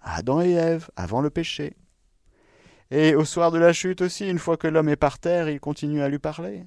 Adam 0.00 0.40
et 0.40 0.50
Ève, 0.50 0.90
avant 0.96 1.20
le 1.20 1.30
péché. 1.30 1.76
Et 2.90 3.14
au 3.14 3.24
soir 3.24 3.50
de 3.50 3.58
la 3.58 3.72
chute 3.72 4.00
aussi, 4.00 4.28
une 4.28 4.38
fois 4.38 4.56
que 4.56 4.68
l'homme 4.68 4.88
est 4.88 4.96
par 4.96 5.18
terre, 5.18 5.48
il 5.48 5.60
continue 5.60 6.02
à 6.02 6.08
lui 6.08 6.18
parler. 6.18 6.64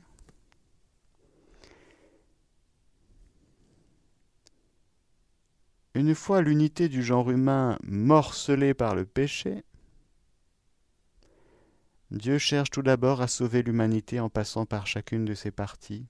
Une 5.95 6.13
fois 6.15 6.41
l'unité 6.41 6.88
du 6.88 7.03
genre 7.03 7.32
humain 7.32 7.77
morcelée 7.84 8.73
par 8.73 8.95
le 8.95 9.05
péché, 9.05 9.63
Dieu 12.12 12.38
cherche 12.38 12.69
tout 12.69 12.82
d'abord 12.82 13.21
à 13.21 13.27
sauver 13.27 13.62
l'humanité 13.62 14.19
en 14.19 14.29
passant 14.29 14.65
par 14.65 14.88
chacune 14.88 15.25
de 15.25 15.34
ses 15.34 15.51
parties. 15.51 16.08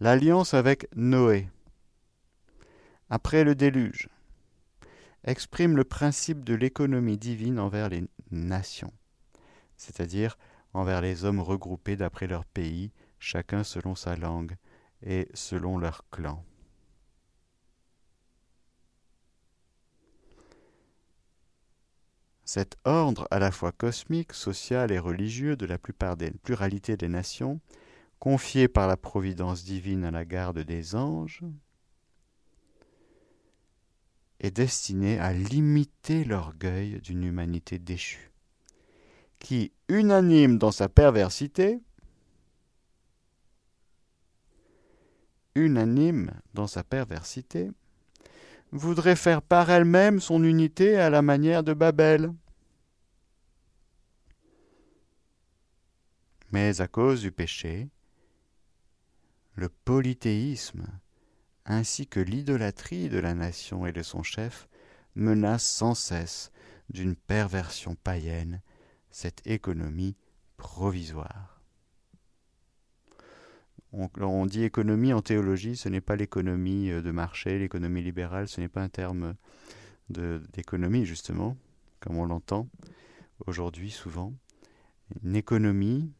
L'alliance 0.00 0.54
avec 0.54 0.86
Noé, 0.94 1.48
après 3.10 3.44
le 3.44 3.54
déluge, 3.54 4.08
exprime 5.24 5.76
le 5.76 5.84
principe 5.84 6.44
de 6.44 6.54
l'économie 6.54 7.18
divine 7.18 7.58
envers 7.58 7.88
les 7.88 8.04
nations, 8.30 8.92
c'est-à-dire 9.82 10.38
envers 10.74 11.00
les 11.00 11.24
hommes 11.24 11.40
regroupés 11.40 11.96
d'après 11.96 12.26
leur 12.26 12.44
pays, 12.44 12.92
chacun 13.18 13.64
selon 13.64 13.94
sa 13.94 14.16
langue 14.16 14.56
et 15.02 15.28
selon 15.34 15.76
leur 15.76 16.08
clan. 16.10 16.44
Cet 22.44 22.76
ordre 22.84 23.26
à 23.30 23.38
la 23.38 23.50
fois 23.50 23.72
cosmique, 23.72 24.32
social 24.32 24.92
et 24.92 24.98
religieux 24.98 25.56
de 25.56 25.66
la 25.66 25.78
plupart 25.78 26.16
des 26.16 26.30
pluralités 26.30 26.96
des 26.96 27.08
nations, 27.08 27.60
confié 28.18 28.68
par 28.68 28.86
la 28.88 28.96
providence 28.96 29.64
divine 29.64 30.04
à 30.04 30.10
la 30.10 30.24
garde 30.24 30.58
des 30.58 30.94
anges, 30.94 31.42
est 34.40 34.50
destiné 34.50 35.18
à 35.18 35.32
limiter 35.32 36.24
l'orgueil 36.24 37.00
d'une 37.00 37.24
humanité 37.24 37.78
déchue, 37.78 38.31
qui, 39.42 39.72
unanime 39.88 40.56
dans 40.56 40.70
sa 40.70 40.88
perversité, 40.88 41.80
unanime 45.56 46.30
dans 46.54 46.68
sa 46.68 46.84
perversité, 46.84 47.72
voudrait 48.70 49.16
faire 49.16 49.42
par 49.42 49.68
elle-même 49.68 50.20
son 50.20 50.44
unité 50.44 50.96
à 50.96 51.10
la 51.10 51.22
manière 51.22 51.64
de 51.64 51.74
Babel. 51.74 52.32
Mais 56.52 56.80
à 56.80 56.86
cause 56.86 57.20
du 57.20 57.32
péché, 57.32 57.88
le 59.56 59.68
polythéisme, 59.68 60.86
ainsi 61.66 62.06
que 62.06 62.20
l'idolâtrie 62.20 63.08
de 63.08 63.18
la 63.18 63.34
nation 63.34 63.86
et 63.86 63.92
de 63.92 64.02
son 64.02 64.22
chef, 64.22 64.68
menacent 65.16 65.66
sans 65.66 65.94
cesse 65.94 66.52
d'une 66.90 67.16
perversion 67.16 67.96
païenne 67.96 68.62
cette 69.12 69.46
économie 69.46 70.16
provisoire. 70.56 71.60
On, 73.92 74.46
dit 74.46 74.64
économie 74.64 75.12
en 75.12 75.20
théologie, 75.20 75.76
ce 75.76 75.90
n'est 75.90 76.00
pas 76.00 76.16
l'économie 76.16 76.90
euh, 76.90 77.02
de 77.02 77.10
marché, 77.10 77.58
l'économie 77.58 78.02
libérale, 78.02 78.48
ce 78.48 78.60
n'est 78.60 78.68
pas 78.68 78.80
un 78.80 78.88
terme 78.88 79.34
d'économie 80.08 81.04
justement, 81.04 81.58
comme 82.00 82.16
on 82.16 82.24
l'entend 82.24 82.68
aujourd'hui 83.46 83.90
souvent. 83.90 84.32
Une 85.22 85.36
économie, 85.36 86.10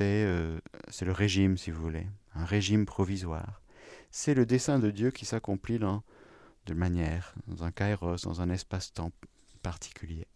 euh, 0.00 0.60
c'est 0.88 1.04
le 1.04 1.12
régime, 1.12 1.58
si 1.58 1.70
vous 1.70 1.82
voulez, 1.82 2.06
un 2.34 2.46
régime 2.46 2.86
provisoire. 2.86 3.60
C'est 4.10 4.34
le 4.34 4.46
dessein 4.46 4.78
de 4.78 4.90
Dieu 4.90 5.10
qui 5.10 5.26
s'accomplit 5.26 5.78
de 5.78 6.74
manière, 6.74 7.34
dans 7.48 7.64
un 7.64 7.70
kairos, 7.70 8.22
dans 8.24 8.40
un 8.40 8.48
espace-temps 8.48 9.12
particulier. 9.62 10.26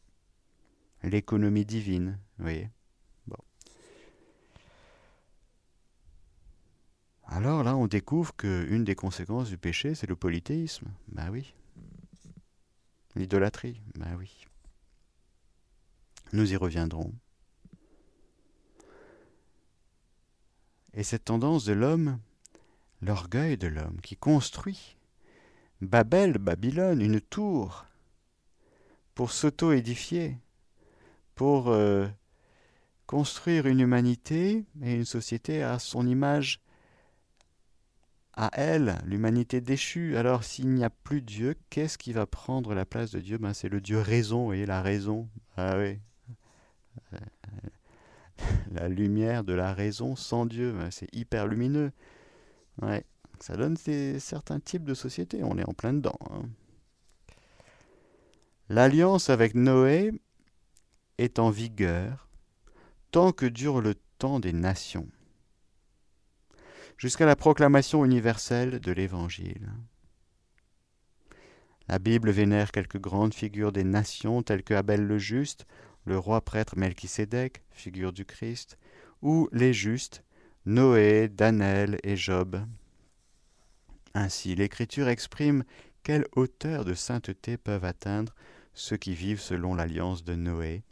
L'économie 1.03 1.65
divine, 1.65 2.19
vous 2.39 2.45
voyez. 2.45 2.71
Alors 7.29 7.65
là, 7.65 7.77
on 7.77 7.87
découvre 7.87 8.35
qu'une 8.37 8.85
des 8.85 8.95
conséquences 8.95 9.49
du 9.49 9.59
péché, 9.59 9.95
c'est 9.95 10.07
le 10.07 10.17
polythéisme. 10.17 10.87
Ben 11.09 11.29
oui. 11.31 11.55
L'idolâtrie. 13.17 13.81
Ben 13.97 14.17
oui. 14.17 14.47
Nous 16.33 16.53
y 16.53 16.57
reviendrons. 16.57 17.13
Et 20.95 21.03
cette 21.03 21.25
tendance 21.25 21.65
de 21.65 21.73
l'homme, 21.73 22.19
l'orgueil 23.03 23.59
de 23.59 23.67
l'homme 23.67 24.01
qui 24.01 24.17
construit 24.17 24.97
Babel, 25.83 26.39
Babylone, 26.39 27.03
une 27.03 27.21
tour 27.21 27.85
pour 29.15 29.31
s'auto-édifier, 29.31 30.39
pour 31.37 31.69
euh, 31.69 32.09
construire 33.07 33.67
une 33.67 33.79
humanité 33.79 34.65
et 34.83 34.95
une 34.95 35.05
société 35.05 35.63
à 35.63 35.79
son 35.79 36.07
image, 36.07 36.61
à 38.33 38.51
elle, 38.55 38.99
l'humanité 39.05 39.61
déchue. 39.61 40.17
Alors 40.17 40.43
s'il 40.43 40.71
n'y 40.71 40.83
a 40.83 40.91
plus 40.91 41.23
Dieu, 41.23 41.55
qu'est-ce 41.71 41.99
qui 41.99 42.13
va 42.13 42.27
prendre 42.27 42.75
la 42.75 42.85
place 42.85 43.13
de 43.13 43.21
Dieu? 43.21 43.39
Ben, 43.39 43.55
C'est 43.55 43.69
le 43.69 43.81
Dieu 43.81 44.01
raison, 44.01 44.51
et 44.51 44.67
la 44.67 44.83
raison. 44.83 45.29
Ah 45.57 45.79
oui. 45.79 46.01
La 48.73 48.89
lumière 48.89 49.45
de 49.45 49.55
la 49.55 49.73
raison 49.73 50.15
sans 50.15 50.45
Dieu, 50.45 50.73
ben, 50.73 50.91
c'est 50.91 51.09
hyper 51.15 51.47
lumineux. 51.47 51.91
Ouais. 52.83 53.03
Ça 53.41 53.57
donne 53.57 53.77
certains 53.77 54.61
types 54.61 54.85
de 54.85 54.93
sociétés, 54.93 55.43
on 55.43 55.57
est 55.57 55.67
en 55.67 55.73
plein 55.73 55.95
dedans. 55.95 56.19
Hein. 56.31 56.43
L'alliance 58.69 59.31
avec 59.31 59.55
Noé 59.55 60.13
est 61.19 61.39
en 61.39 61.51
vigueur 61.51 62.29
tant 63.11 63.33
que 63.33 63.47
dure 63.47 63.81
le 63.81 63.95
temps 64.19 64.41
des 64.41 64.53
nations, 64.53 65.09
jusqu'à 66.99 67.27
la 67.27 67.37
proclamation 67.37 68.05
universelle 68.05 68.81
de 68.81 68.93
l'Évangile. 68.93 69.73
La 71.89 71.99
Bible 71.99 72.31
vénère 72.31 72.73
quelques 72.73 73.01
grandes 73.01 73.35
figures 73.35 73.73
des 73.73 73.85
nations 73.85 74.43
telles 74.43 74.65
que 74.65 74.75
Abel 74.75 75.07
le 75.07 75.19
juste, 75.19 75.67
le 76.05 76.19
roi 76.19 76.41
prêtre 76.41 76.77
Melchisédek, 76.77 77.63
figure 77.71 78.13
du 78.13 78.25
Christ, 78.25 78.77
ou 79.23 79.49
les 79.53 79.73
justes, 79.73 80.25
Noé, 80.67 81.29
Daniel 81.29 81.99
et 82.03 82.17
Job. 82.17 82.61
Ainsi, 84.15 84.55
l'Écriture 84.57 85.09
exprime 85.09 85.63
quelle 86.03 86.27
hauteur 86.35 86.85
de 86.85 86.95
sainteté 86.95 87.57
peuvent 87.57 87.85
atteindre 87.85 88.35
ceux 88.75 88.97
qui 88.97 89.15
vivent 89.15 89.41
selon 89.41 89.75
l'alliance 89.75 90.25
de 90.25 90.35
Noé, 90.35 90.83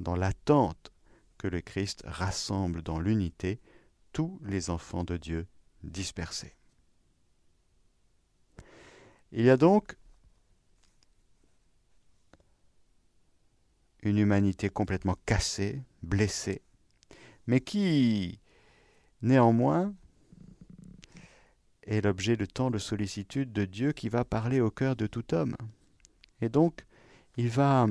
dans 0.00 0.16
l'attente 0.16 0.92
que 1.38 1.48
le 1.48 1.60
Christ 1.60 2.02
rassemble 2.06 2.82
dans 2.82 3.00
l'unité 3.00 3.60
tous 4.12 4.40
les 4.44 4.70
enfants 4.70 5.04
de 5.04 5.16
Dieu 5.16 5.46
dispersés. 5.82 6.54
Il 9.32 9.44
y 9.44 9.50
a 9.50 9.56
donc 9.56 9.96
une 14.02 14.18
humanité 14.18 14.68
complètement 14.68 15.16
cassée, 15.26 15.82
blessée, 16.02 16.62
mais 17.46 17.60
qui, 17.60 18.40
néanmoins, 19.22 19.94
est 21.82 22.00
l'objet 22.02 22.36
de 22.36 22.44
tant 22.44 22.70
de 22.70 22.78
sollicitude 22.78 23.52
de 23.52 23.64
Dieu 23.64 23.92
qui 23.92 24.08
va 24.08 24.24
parler 24.24 24.60
au 24.60 24.70
cœur 24.70 24.96
de 24.96 25.06
tout 25.06 25.34
homme. 25.34 25.56
Et 26.40 26.48
donc, 26.48 26.86
il 27.36 27.48
va 27.48 27.86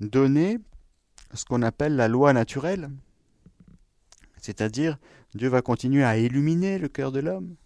donner 0.00 0.58
ce 1.34 1.44
qu'on 1.44 1.62
appelle 1.62 1.96
la 1.96 2.08
loi 2.08 2.32
naturelle, 2.32 2.90
c'est-à-dire 4.38 4.98
Dieu 5.34 5.48
va 5.48 5.62
continuer 5.62 6.04
à 6.04 6.18
illuminer 6.18 6.78
le 6.78 6.88
cœur 6.88 7.12
de 7.12 7.20
l'homme 7.20 7.56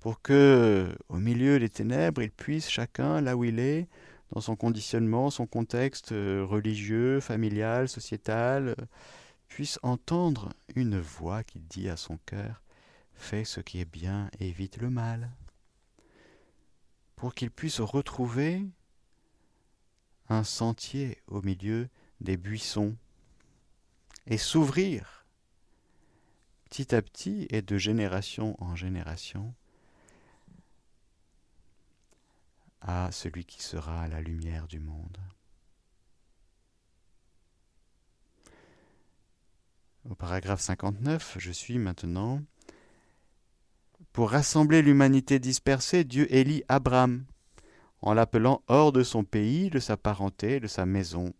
pour 0.00 0.20
que, 0.20 0.92
au 1.08 1.16
milieu 1.16 1.60
des 1.60 1.68
ténèbres, 1.68 2.22
il 2.22 2.32
puisse 2.32 2.68
chacun, 2.68 3.20
là 3.20 3.36
où 3.36 3.44
il 3.44 3.60
est, 3.60 3.86
dans 4.32 4.40
son 4.40 4.56
conditionnement, 4.56 5.30
son 5.30 5.46
contexte 5.46 6.10
euh, 6.10 6.44
religieux, 6.44 7.20
familial, 7.20 7.88
sociétal, 7.88 8.68
euh, 8.68 8.74
puisse 9.46 9.78
entendre 9.84 10.48
une 10.74 10.98
voix 10.98 11.44
qui 11.44 11.60
dit 11.60 11.88
à 11.88 11.96
son 11.96 12.18
cœur 12.26 12.62
Fais 13.14 13.44
ce 13.44 13.60
qui 13.60 13.78
est 13.78 13.90
bien 13.90 14.28
évite 14.40 14.78
le 14.78 14.90
mal, 14.90 15.30
pour 17.14 17.34
qu'il 17.34 17.52
puisse 17.52 17.78
retrouver 17.78 18.64
un 20.28 20.42
sentier 20.42 21.18
au 21.28 21.42
milieu 21.42 21.88
des 22.22 22.36
buissons 22.36 22.96
et 24.26 24.38
s'ouvrir 24.38 25.26
petit 26.64 26.94
à 26.94 27.02
petit 27.02 27.46
et 27.50 27.60
de 27.60 27.76
génération 27.76 28.56
en 28.62 28.74
génération 28.74 29.54
à 32.80 33.12
celui 33.12 33.44
qui 33.44 33.62
sera 33.62 34.08
la 34.08 34.20
lumière 34.20 34.66
du 34.66 34.80
monde. 34.80 35.18
Au 40.08 40.14
paragraphe 40.14 40.60
59, 40.60 41.36
je 41.38 41.52
suis 41.52 41.78
maintenant 41.78 42.42
pour 44.12 44.30
rassembler 44.30 44.82
l'humanité 44.82 45.38
dispersée, 45.38 46.04
Dieu 46.04 46.26
élit 46.34 46.64
Abraham, 46.68 47.24
en 48.00 48.14
l'appelant 48.14 48.62
hors 48.66 48.92
de 48.92 49.02
son 49.04 49.24
pays, 49.24 49.70
de 49.70 49.78
sa 49.78 49.96
parenté, 49.96 50.58
de 50.58 50.66
sa 50.66 50.86
maison, 50.86 51.32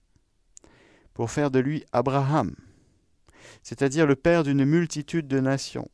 pour 1.14 1.30
faire 1.30 1.50
de 1.50 1.58
lui 1.58 1.84
Abraham, 1.92 2.54
c'est-à-dire 3.62 4.06
le 4.06 4.16
père 4.16 4.44
d'une 4.44 4.64
multitude 4.64 5.28
de 5.28 5.40
nations. 5.40 5.90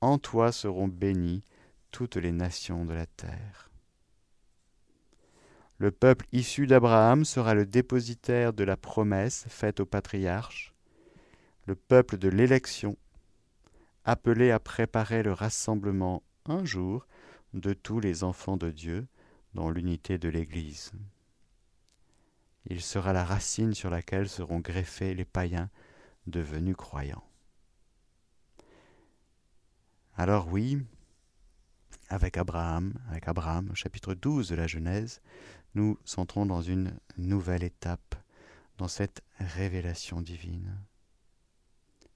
En 0.00 0.18
toi 0.18 0.52
seront 0.52 0.88
bénies 0.88 1.42
toutes 1.90 2.16
les 2.16 2.32
nations 2.32 2.84
de 2.84 2.92
la 2.92 3.06
terre. 3.06 3.70
Le 5.78 5.90
peuple 5.90 6.26
issu 6.32 6.66
d'Abraham 6.66 7.24
sera 7.24 7.54
le 7.54 7.66
dépositaire 7.66 8.52
de 8.52 8.64
la 8.64 8.76
promesse 8.76 9.44
faite 9.48 9.80
au 9.80 9.86
patriarche, 9.86 10.72
le 11.66 11.74
peuple 11.74 12.18
de 12.18 12.28
l'élection, 12.28 12.96
appelé 14.04 14.50
à 14.50 14.60
préparer 14.60 15.22
le 15.22 15.32
rassemblement 15.32 16.22
un 16.46 16.64
jour 16.64 17.06
de 17.54 17.72
tous 17.72 18.00
les 18.00 18.22
enfants 18.22 18.56
de 18.56 18.70
Dieu 18.70 19.06
dans 19.54 19.70
l'unité 19.70 20.18
de 20.18 20.28
l'Église. 20.28 20.92
Il 22.66 22.80
sera 22.80 23.12
la 23.12 23.24
racine 23.24 23.74
sur 23.74 23.90
laquelle 23.90 24.28
seront 24.28 24.60
greffés 24.60 25.14
les 25.14 25.24
païens 25.24 25.70
devenus 26.26 26.76
croyants. 26.76 27.24
Alors 30.16 30.48
oui, 30.48 30.78
avec 32.08 32.36
Abraham, 32.36 32.94
avec 33.10 33.28
Abraham, 33.28 33.74
chapitre 33.74 34.14
12 34.14 34.48
de 34.48 34.54
la 34.54 34.66
Genèse, 34.66 35.20
nous 35.74 35.98
entrons 36.16 36.46
dans 36.46 36.62
une 36.62 36.98
nouvelle 37.18 37.64
étape, 37.64 38.14
dans 38.78 38.88
cette 38.88 39.22
révélation 39.38 40.20
divine. 40.20 40.78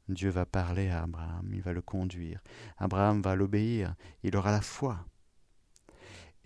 Dieu 0.08 0.30
va 0.30 0.46
parler 0.46 0.88
à 0.88 1.02
Abraham, 1.02 1.50
il 1.52 1.60
va 1.60 1.72
le 1.72 1.82
conduire. 1.82 2.40
Abraham 2.78 3.20
va 3.20 3.34
l'obéir, 3.34 3.94
il 4.22 4.36
aura 4.36 4.52
la 4.52 4.62
foi. 4.62 5.04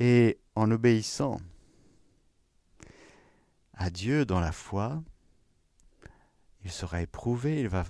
Et 0.00 0.40
en 0.56 0.70
obéissant 0.70 1.40
à 3.82 3.90
Dieu 3.90 4.24
dans 4.24 4.38
la 4.38 4.52
foi, 4.52 5.02
il 6.64 6.70
sera 6.70 7.02
éprouvé, 7.02 7.58
il 7.58 7.68
va 7.68 7.84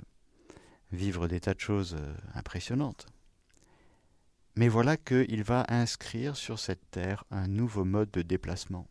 vivre 0.90 1.28
des 1.28 1.38
tas 1.38 1.52
de 1.52 1.60
choses 1.60 1.96
euh, 1.98 2.14
impressionnantes. 2.32 3.04
Mais 4.56 4.68
voilà 4.68 4.96
qu'il 4.96 5.42
va 5.42 5.66
inscrire 5.68 6.34
sur 6.34 6.58
cette 6.58 6.90
terre 6.90 7.24
un 7.30 7.46
nouveau 7.46 7.84
mode 7.84 8.10
de 8.10 8.22
déplacement. 8.22 8.88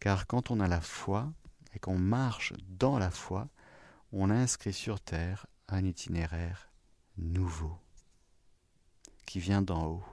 Car 0.00 0.26
quand 0.26 0.50
on 0.50 0.58
a 0.58 0.66
la 0.66 0.80
foi 0.80 1.32
et 1.74 1.78
qu'on 1.78 1.98
marche 1.98 2.52
dans 2.66 2.98
la 2.98 3.12
foi, 3.12 3.48
on 4.10 4.30
inscrit 4.30 4.72
sur 4.72 5.00
terre 5.00 5.46
un 5.68 5.84
itinéraire 5.84 6.72
nouveau, 7.18 7.78
qui 9.26 9.38
vient 9.38 9.62
d'en 9.62 9.86
haut, 9.86 10.04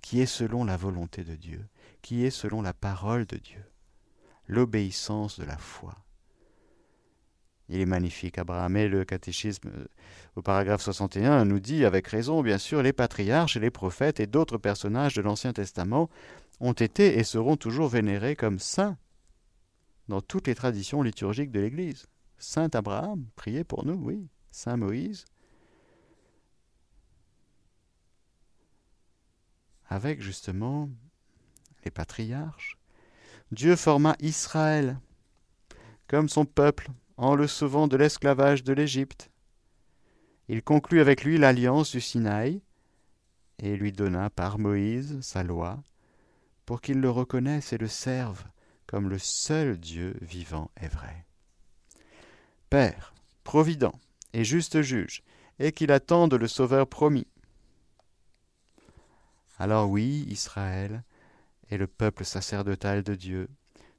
qui 0.00 0.22
est 0.22 0.24
selon 0.24 0.64
la 0.64 0.78
volonté 0.78 1.24
de 1.24 1.36
Dieu, 1.36 1.68
qui 2.00 2.24
est 2.24 2.30
selon 2.30 2.62
la 2.62 2.72
parole 2.72 3.26
de 3.26 3.36
Dieu, 3.36 3.62
l'obéissance 4.46 5.38
de 5.38 5.44
la 5.44 5.56
foi. 5.56 5.94
Il 7.68 7.80
est 7.80 7.86
magnifique, 7.86 8.38
Abraham, 8.38 8.76
et 8.76 8.88
le 8.88 9.04
catéchisme 9.04 9.68
euh, 9.68 9.86
au 10.36 10.42
paragraphe 10.42 10.82
61 10.82 11.44
nous 11.44 11.58
dit 11.58 11.84
avec 11.84 12.06
raison, 12.06 12.42
bien 12.42 12.58
sûr, 12.58 12.82
les 12.82 12.92
patriarches 12.92 13.56
et 13.56 13.60
les 13.60 13.70
prophètes 13.70 14.20
et 14.20 14.26
d'autres 14.26 14.58
personnages 14.58 15.14
de 15.14 15.22
l'Ancien 15.22 15.52
Testament 15.52 16.08
ont 16.60 16.72
été 16.72 17.18
et 17.18 17.24
seront 17.24 17.56
toujours 17.56 17.88
vénérés 17.88 18.36
comme 18.36 18.60
saints 18.60 18.96
dans 20.08 20.20
toutes 20.20 20.46
les 20.46 20.54
traditions 20.54 21.02
liturgiques 21.02 21.50
de 21.50 21.60
l'Église. 21.60 22.06
Saint 22.38 22.70
Abraham, 22.74 23.26
priez 23.34 23.64
pour 23.64 23.84
nous, 23.84 23.94
oui. 23.94 24.28
Saint 24.50 24.76
Moïse. 24.76 25.24
Avec 29.88 30.22
justement 30.22 30.88
les 31.84 31.90
patriarches. 31.90 32.78
Dieu 33.52 33.76
forma 33.76 34.16
Israël 34.20 34.98
comme 36.08 36.28
son 36.28 36.44
peuple 36.44 36.88
en 37.16 37.34
le 37.34 37.46
sauvant 37.46 37.88
de 37.88 37.96
l'esclavage 37.96 38.64
de 38.64 38.72
l'Égypte. 38.72 39.30
Il 40.48 40.62
conclut 40.62 41.00
avec 41.00 41.24
lui 41.24 41.38
l'alliance 41.38 41.92
du 41.92 42.00
Sinaï 42.00 42.60
et 43.58 43.76
lui 43.76 43.92
donna 43.92 44.30
par 44.30 44.58
Moïse 44.58 45.20
sa 45.20 45.42
loi 45.42 45.82
pour 46.64 46.80
qu'il 46.80 47.00
le 47.00 47.10
reconnaisse 47.10 47.72
et 47.72 47.78
le 47.78 47.88
serve 47.88 48.44
comme 48.86 49.08
le 49.08 49.18
seul 49.18 49.78
Dieu 49.78 50.16
vivant 50.20 50.70
et 50.80 50.88
vrai. 50.88 51.24
Père, 52.70 53.14
provident 53.44 53.94
et 54.32 54.44
juste 54.44 54.82
juge, 54.82 55.22
et 55.58 55.72
qu'il 55.72 55.90
attende 55.90 56.34
le 56.34 56.48
Sauveur 56.48 56.86
promis. 56.86 57.26
Alors 59.58 59.88
oui, 59.88 60.26
Israël 60.28 61.02
est 61.70 61.76
le 61.76 61.86
peuple 61.86 62.24
sacerdotal 62.24 63.02
de 63.02 63.14
Dieu, 63.14 63.48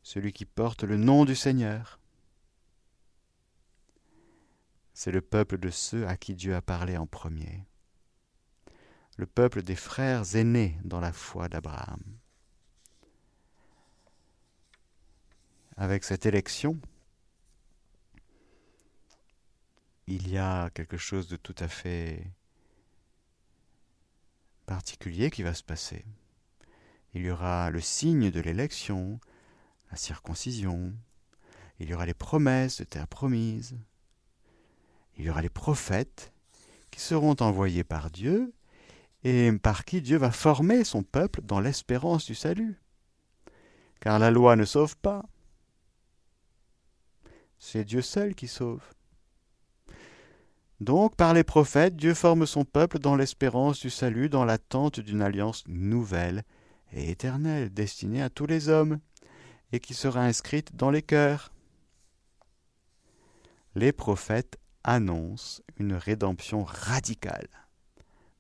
celui 0.03 0.33
qui 0.33 0.45
porte 0.45 0.83
le 0.83 0.97
nom 0.97 1.25
du 1.25 1.35
Seigneur. 1.35 1.99
C'est 4.93 5.11
le 5.11 5.21
peuple 5.21 5.57
de 5.57 5.69
ceux 5.69 6.07
à 6.07 6.17
qui 6.17 6.33
Dieu 6.33 6.55
a 6.55 6.61
parlé 6.61 6.97
en 6.97 7.05
premier, 7.05 7.65
le 9.17 9.25
peuple 9.25 9.61
des 9.61 9.75
frères 9.75 10.35
aînés 10.35 10.77
dans 10.83 10.99
la 10.99 11.13
foi 11.13 11.49
d'Abraham. 11.49 12.01
Avec 15.75 16.03
cette 16.03 16.25
élection, 16.25 16.79
il 20.07 20.29
y 20.29 20.37
a 20.37 20.69
quelque 20.71 20.97
chose 20.97 21.27
de 21.27 21.35
tout 21.35 21.55
à 21.59 21.67
fait 21.67 22.31
particulier 24.65 25.29
qui 25.29 25.43
va 25.43 25.53
se 25.53 25.63
passer. 25.63 26.05
Il 27.13 27.23
y 27.23 27.31
aura 27.31 27.69
le 27.71 27.81
signe 27.81 28.29
de 28.31 28.39
l'élection, 28.39 29.19
la 29.91 29.97
circoncision, 29.97 30.93
il 31.79 31.89
y 31.89 31.93
aura 31.93 32.05
les 32.05 32.13
promesses 32.13 32.79
de 32.79 32.83
terre 32.83 33.07
promise, 33.07 33.77
il 35.17 35.25
y 35.25 35.29
aura 35.29 35.41
les 35.41 35.49
prophètes 35.49 36.31
qui 36.91 36.99
seront 36.99 37.35
envoyés 37.39 37.83
par 37.83 38.09
Dieu 38.11 38.53
et 39.23 39.51
par 39.51 39.85
qui 39.85 40.01
Dieu 40.01 40.17
va 40.17 40.31
former 40.31 40.83
son 40.83 41.03
peuple 41.03 41.41
dans 41.41 41.59
l'espérance 41.59 42.25
du 42.25 42.35
salut. 42.35 42.79
Car 43.99 44.19
la 44.19 44.31
loi 44.31 44.55
ne 44.55 44.65
sauve 44.65 44.95
pas. 44.97 45.25
C'est 47.57 47.83
Dieu 47.83 48.01
seul 48.01 48.35
qui 48.35 48.47
sauve. 48.47 48.83
Donc, 50.79 51.15
par 51.15 51.33
les 51.33 51.43
prophètes, 51.43 51.95
Dieu 51.95 52.13
forme 52.13 52.45
son 52.45 52.63
peuple 52.63 52.99
dans 52.99 53.15
l'espérance 53.15 53.79
du 53.79 53.89
salut, 53.89 54.29
dans 54.29 54.45
l'attente 54.45 54.99
d'une 54.99 55.23
alliance 55.23 55.63
nouvelle 55.67 56.43
et 56.93 57.09
éternelle, 57.11 57.73
destinée 57.73 58.21
à 58.21 58.29
tous 58.29 58.45
les 58.45 58.69
hommes, 58.69 58.99
et 59.71 59.79
qui 59.79 59.93
sera 59.93 60.21
inscrite 60.21 60.75
dans 60.75 60.89
les 60.89 61.01
cœurs. 61.01 61.51
Les 63.75 63.91
prophètes 63.91 64.57
annoncent 64.83 65.61
une 65.77 65.93
rédemption 65.93 66.63
radicale 66.63 67.49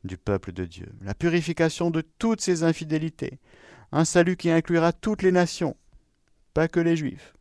du 0.03 0.17
peuple 0.17 0.53
de 0.53 0.65
Dieu, 0.65 0.91
la 1.01 1.13
purification 1.13 1.91
de 1.91 2.01
toutes 2.01 2.41
ses 2.41 2.63
infidélités, 2.63 3.39
un 3.91 4.05
salut 4.05 4.37
qui 4.37 4.49
inclura 4.49 4.93
toutes 4.93 5.21
les 5.21 5.31
nations, 5.31 5.75
pas 6.53 6.67
que 6.67 6.79
les 6.79 6.95
Juifs. 6.95 7.33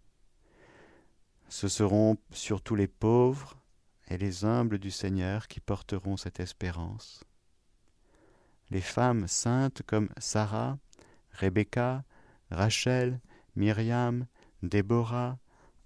Ce 1.49 1.69
seront 1.69 2.17
surtout 2.33 2.75
les 2.75 2.89
pauvres, 2.89 3.57
et 4.09 4.19
les 4.19 4.45
humbles 4.45 4.79
du 4.79 4.91
Seigneur 4.91 5.49
qui 5.49 5.61
porteront 5.61 6.17
cette 6.17 6.41
espérance. 6.41 7.25
Les 8.71 8.81
femmes 8.81 9.29
saintes 9.29 9.83
comme 9.87 10.09
Sarah, 10.19 10.79
Rebecca, 11.37 12.05
Rachel, 12.51 13.21
Myriam, 13.55 14.27
Déborah, 14.63 15.39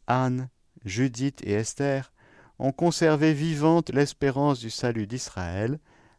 Anne, 0.07 0.49
Judith 0.85 1.41
et 1.45 1.53
Esther 1.53 2.13
ont 2.59 2.73
conservé 2.73 3.33
vivante 3.33 3.91
l'espérance 3.91 4.61
du 4.61 4.71
salut 4.71 5.07
d'Israël, 5.07 5.79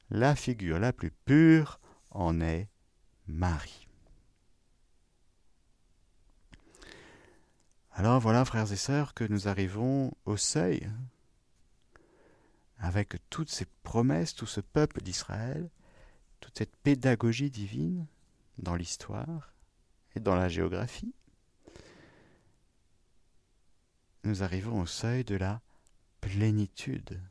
la 0.09 0.35
figure 0.35 0.79
la 0.79 0.93
plus 0.93 1.11
pure 1.11 1.79
en 2.09 2.41
est 2.41 2.67
Marie. 3.27 3.87
Alors 7.93 8.19
voilà, 8.19 8.45
frères 8.45 8.71
et 8.71 8.77
sœurs, 8.77 9.13
que 9.13 9.23
nous 9.23 9.47
arrivons 9.47 10.11
au 10.25 10.37
seuil 10.37 10.89
avec 12.79 13.17
toutes 13.29 13.51
ces 13.51 13.65
promesses, 13.83 14.33
tout 14.33 14.47
ce 14.47 14.61
peuple 14.61 15.01
d'Israël, 15.01 15.69
toute 16.39 16.57
cette 16.57 16.75
pédagogie 16.77 17.51
divine 17.51 18.07
dans 18.57 18.75
l'histoire 18.75 19.53
et 20.15 20.19
dans 20.19 20.35
la 20.35 20.49
géographie, 20.49 21.13
nous 24.23 24.43
arrivons 24.43 24.81
au 24.81 24.85
seuil 24.85 25.23
de 25.23 25.35
la 25.35 25.61
plénitude 26.19 27.21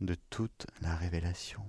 de 0.00 0.14
toute 0.28 0.66
la 0.82 0.94
révélation, 0.94 1.64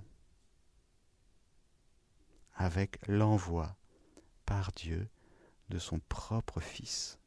avec 2.54 2.98
l'envoi 3.06 3.76
par 4.44 4.72
Dieu 4.72 5.08
de 5.70 5.78
son 5.78 6.00
propre 6.00 6.60
Fils. 6.60 7.18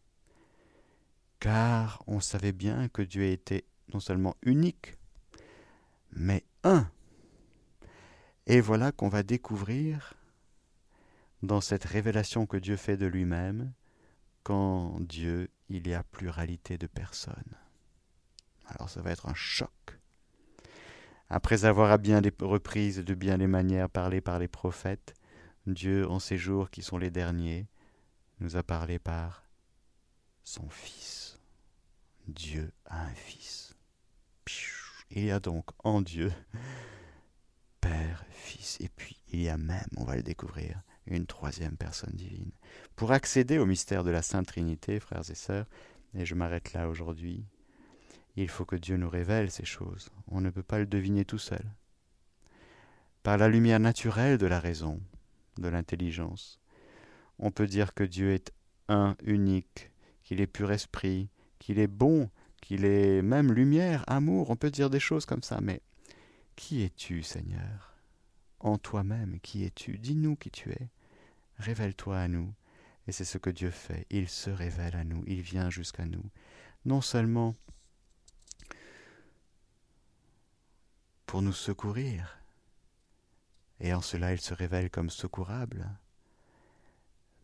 Car 1.40 2.04
on 2.06 2.20
savait 2.20 2.52
bien 2.52 2.88
que 2.90 3.02
Dieu 3.02 3.24
était 3.24 3.66
non 3.94 4.00
seulement 4.00 4.36
unique 4.44 4.96
mais 6.14 6.44
un. 6.64 6.90
Et 8.48 8.62
voilà 8.62 8.92
qu'on 8.92 9.10
va 9.10 9.24
découvrir 9.24 10.14
dans 11.44 11.62
cette 11.62 11.86
révélation 11.86 12.46
que 12.46 12.58
Dieu 12.58 12.76
fait 12.76 12.98
de 12.98 13.06
lui-même 13.06 13.72
qu'en 14.44 15.00
Dieu 15.00 15.50
il 15.70 15.88
y 15.88 15.94
a 15.94 16.04
pluralité 16.04 16.78
de 16.78 16.88
personnes. 16.88 17.56
Alors 18.66 18.90
ça 18.90 19.02
va 19.02 19.12
être 19.12 19.28
un 19.28 19.34
choc. 19.34 20.00
Après 21.30 21.66
avoir 21.66 21.92
à 21.92 21.98
bien 21.98 22.22
des 22.22 22.34
reprises 22.42 22.98
de 22.98 23.14
bien 23.14 23.38
des 23.38 23.48
manières 23.48 23.90
parlé 23.90 24.20
par 24.22 24.40
les 24.40 24.48
prophètes, 24.48 25.14
Dieu 25.66 26.10
en 26.10 26.20
ces 26.20 26.38
jours 26.38 26.70
qui 26.70 26.82
sont 26.82 26.98
les 26.98 27.12
derniers 27.12 27.68
nous 28.40 28.58
a 28.58 28.64
parlé 28.64 29.00
par 29.00 29.46
son 30.44 30.68
Fils. 30.70 31.40
Dieu 32.28 32.72
a 32.86 33.04
un 33.04 33.14
Fils. 33.14 33.76
Il 35.12 35.26
y 35.26 35.32
a 35.32 35.40
donc 35.40 35.66
en 35.84 36.02
Dieu 36.02 36.32
Père, 37.82 38.26
Fils, 38.30 38.78
et 38.80 38.90
puis 38.90 39.18
il 39.32 39.42
y 39.42 39.50
a 39.50 39.58
même, 39.58 39.90
on 39.98 40.06
va 40.06 40.16
le 40.16 40.24
découvrir, 40.24 40.82
une 41.08 41.26
troisième 41.26 41.78
personne 41.78 42.14
divine. 42.14 42.52
Pour 42.96 43.12
accéder 43.12 43.58
au 43.58 43.66
mystère 43.66 44.04
de 44.04 44.12
la 44.12 44.22
Sainte 44.22 44.48
Trinité, 44.48 45.00
frères 45.00 45.30
et 45.30 45.36
sœurs, 45.36 45.68
et 46.14 46.26
je 46.26 46.36
m'arrête 46.36 46.74
là 46.74 46.90
aujourd'hui, 46.90 47.46
il 48.36 48.50
faut 48.50 48.66
que 48.66 48.76
Dieu 48.76 48.98
nous 48.98 49.10
révèle 49.10 49.52
ces 49.52 49.66
choses. 49.66 50.10
On 50.28 50.42
ne 50.42 50.50
peut 50.50 50.64
pas 50.64 50.80
le 50.80 50.86
deviner 50.86 51.26
tout 51.26 51.38
seul. 51.38 51.64
Par 53.24 53.38
la 53.38 53.50
lumière 53.50 53.80
naturelle 53.80 54.38
de 54.38 54.48
la 54.48 54.60
raison, 54.60 55.02
de 55.58 55.68
l'intelligence, 55.68 56.60
on 57.40 57.52
peut 57.52 57.68
dire 57.68 57.94
que 57.94 58.04
Dieu 58.04 58.32
est 58.34 58.52
un, 58.88 59.16
unique, 59.24 59.92
qu'il 60.24 60.42
est 60.42 60.48
pur 60.48 60.72
esprit, 60.72 61.30
qu'il 61.60 61.80
est 61.80 61.88
bon, 61.88 62.30
qu'il 62.62 62.86
est 62.86 63.22
même 63.22 63.52
lumière, 63.52 64.04
amour, 64.08 64.50
on 64.50 64.56
peut 64.56 64.72
dire 64.72 64.90
des 64.90 65.00
choses 65.00 65.26
comme 65.26 65.44
ça, 65.44 65.60
mais 65.62 65.82
qui 66.56 66.84
es-tu, 66.84 67.24
Seigneur? 67.24 67.91
En 68.64 68.78
toi-même, 68.78 69.40
qui 69.40 69.64
es-tu 69.64 69.98
Dis-nous 69.98 70.36
qui 70.36 70.52
tu 70.52 70.72
es. 70.72 70.90
Révèle-toi 71.58 72.20
à 72.20 72.28
nous. 72.28 72.54
Et 73.08 73.12
c'est 73.12 73.26
ce 73.26 73.40
que 73.40 73.50
Dieu 73.50 73.72
fait. 73.72 74.06
Il 74.12 74.30
se 74.30 74.52
révèle 74.52 74.96
à 74.96 75.04
nous, 75.04 75.24
il 75.26 75.42
vient 75.42 75.72
jusqu'à 75.72 76.06
nous. 76.06 76.24
Non 76.86 77.02
seulement 77.02 77.56
pour 81.26 81.42
nous 81.42 81.54
secourir, 81.54 82.38
et 83.80 83.94
en 83.94 84.02
cela 84.02 84.34
il 84.34 84.40
se 84.40 84.54
révèle 84.54 84.90
comme 84.90 85.10
secourable, 85.10 85.90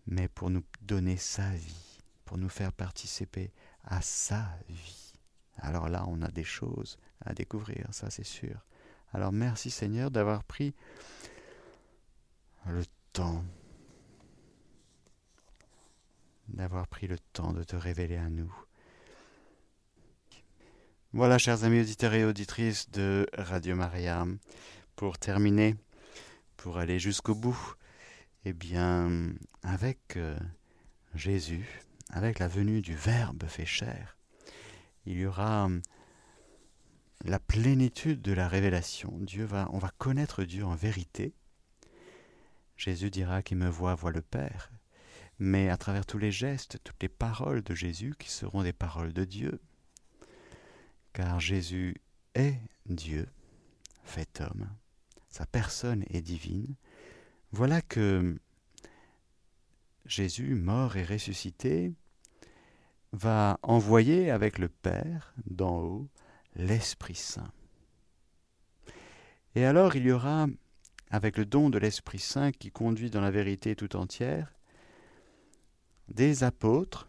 mais 0.05 0.27
pour 0.27 0.49
nous 0.49 0.63
donner 0.81 1.17
sa 1.17 1.49
vie, 1.51 1.99
pour 2.25 2.37
nous 2.37 2.49
faire 2.49 2.73
participer 2.73 3.51
à 3.83 4.01
sa 4.01 4.47
vie. 4.69 5.13
Alors 5.57 5.89
là, 5.89 6.05
on 6.07 6.21
a 6.21 6.29
des 6.29 6.43
choses 6.43 6.99
à 7.21 7.33
découvrir, 7.33 7.87
ça 7.91 8.09
c'est 8.09 8.25
sûr. 8.25 8.65
Alors 9.13 9.31
merci 9.31 9.71
Seigneur 9.71 10.11
d'avoir 10.11 10.43
pris 10.43 10.73
le 12.65 12.83
temps, 13.13 13.43
d'avoir 16.49 16.87
pris 16.87 17.07
le 17.07 17.17
temps 17.17 17.53
de 17.53 17.63
te 17.63 17.75
révéler 17.75 18.17
à 18.17 18.29
nous. 18.29 18.53
Voilà, 21.13 21.37
chers 21.37 21.63
amis 21.63 21.79
auditeurs 21.79 22.13
et 22.13 22.25
auditrices 22.25 22.91
de 22.91 23.25
Radio 23.37 23.75
Maria, 23.75 24.25
pour 24.97 25.17
terminer, 25.17 25.75
pour 26.57 26.77
aller 26.77 26.99
jusqu'au 26.99 27.33
bout, 27.33 27.75
eh 28.43 28.51
bien, 28.51 29.33
avec 29.63 30.17
euh, 30.17 30.37
Jésus, 31.15 31.81
avec 32.09 32.39
la 32.39 32.47
venue 32.47 32.81
du 32.81 32.93
Verbe 32.93 33.45
fait 33.47 33.65
chair, 33.65 34.17
il 35.05 35.17
y 35.17 35.25
aura 35.25 35.69
la 37.23 37.39
plénitude 37.39 38.21
de 38.21 38.33
la 38.33 38.47
révélation. 38.47 39.13
Dieu 39.19 39.45
va, 39.45 39.69
on 39.71 39.79
va 39.79 39.91
connaître 39.97 40.43
Dieu 40.43 40.65
en 40.65 40.75
vérité. 40.75 41.33
Jésus 42.77 43.09
dira 43.09 43.41
qui 43.41 43.55
me 43.55 43.69
voit 43.69 43.95
voit 43.95 44.11
le 44.11 44.21
Père. 44.21 44.71
Mais 45.39 45.69
à 45.69 45.77
travers 45.77 46.05
tous 46.05 46.17
les 46.17 46.31
gestes, 46.31 46.79
toutes 46.83 47.01
les 47.01 47.09
paroles 47.09 47.63
de 47.63 47.75
Jésus 47.75 48.15
qui 48.17 48.29
seront 48.29 48.63
des 48.63 48.73
paroles 48.73 49.13
de 49.13 49.23
Dieu. 49.23 49.59
Car 51.13 51.39
Jésus 51.39 51.95
est 52.35 52.59
Dieu, 52.85 53.27
fait 54.03 54.41
homme. 54.41 54.69
Sa 55.29 55.45
personne 55.45 56.03
est 56.09 56.21
divine. 56.21 56.75
Voilà 57.51 57.81
que 57.81 58.37
Jésus, 60.05 60.55
mort 60.55 60.97
et 60.97 61.03
ressuscité, 61.03 61.93
va 63.11 63.59
envoyer 63.63 64.31
avec 64.31 64.57
le 64.57 64.69
Père 64.69 65.33
d'en 65.45 65.79
haut 65.79 66.09
l'Esprit 66.57 67.15
Saint. 67.15 67.51
Et 69.55 69.63
alors 69.63 69.95
il 69.95 70.05
y 70.05 70.11
aura, 70.11 70.47
avec 71.09 71.37
le 71.37 71.45
don 71.45 71.69
de 71.69 71.77
l'Esprit 71.77 72.19
Saint 72.19 72.51
qui 72.51 72.71
conduit 72.71 73.09
dans 73.09 73.21
la 73.21 73.31
vérité 73.31 73.75
tout 73.75 73.95
entière, 73.95 74.53
des 76.09 76.43
apôtres 76.43 77.07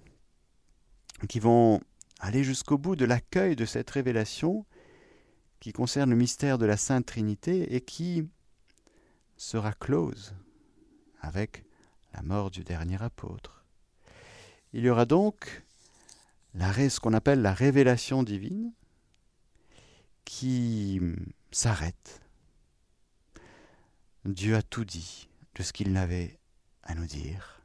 qui 1.29 1.41
vont 1.41 1.81
aller 2.21 2.45
jusqu'au 2.45 2.79
bout 2.79 2.95
de 2.95 3.05
l'accueil 3.05 3.57
de 3.57 3.65
cette 3.65 3.91
révélation 3.91 4.67
qui 5.61 5.73
concerne 5.73 6.11
le 6.11 6.17
mystère 6.17 6.59
de 6.59 6.67
la 6.67 6.77
Sainte 6.77 7.07
Trinité 7.07 7.75
et 7.75 7.81
qui 7.81 8.29
sera 9.37 9.73
close 9.73 10.35
avec 11.21 11.65
la 12.13 12.23
mort 12.23 12.51
du 12.51 12.65
dernier 12.65 13.03
apôtre. 13.03 13.65
Il 14.73 14.85
y 14.85 14.91
aura 14.91 15.07
donc 15.07 15.65
la, 16.55 16.73
ce 16.73 17.01
qu'on 17.01 17.15
appelle 17.15 17.41
la 17.41 17.55
révélation 17.55 18.23
divine 18.23 18.73
qui 20.29 21.01
s'arrête. 21.51 22.21
Dieu 24.27 24.57
a 24.57 24.63
tout 24.63 24.85
dit 24.85 25.27
de 25.55 25.63
ce 25.63 25.73
qu'il 25.73 25.91
n'avait 25.91 26.39
à 26.83 26.95
nous 26.95 27.07
dire 27.07 27.63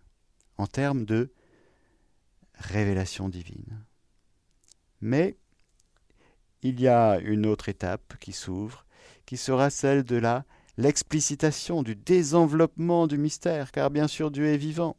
en 0.57 0.65
termes 0.65 1.03
de 1.03 1.33
révélation 2.55 3.27
divine. 3.27 3.83
Mais 5.01 5.35
il 6.61 6.79
y 6.79 6.87
a 6.87 7.19
une 7.19 7.45
autre 7.45 7.67
étape 7.67 8.17
qui 8.21 8.31
s'ouvre, 8.31 8.85
qui 9.25 9.35
sera 9.35 9.69
celle 9.69 10.03
de 10.03 10.15
la 10.15 10.45
l'explicitation, 10.77 11.83
du 11.83 11.97
désenveloppement 11.97 13.07
du 13.07 13.17
mystère, 13.17 13.73
car 13.73 13.89
bien 13.89 14.07
sûr 14.07 14.31
Dieu 14.31 14.47
est 14.47 14.57
vivant. 14.57 14.95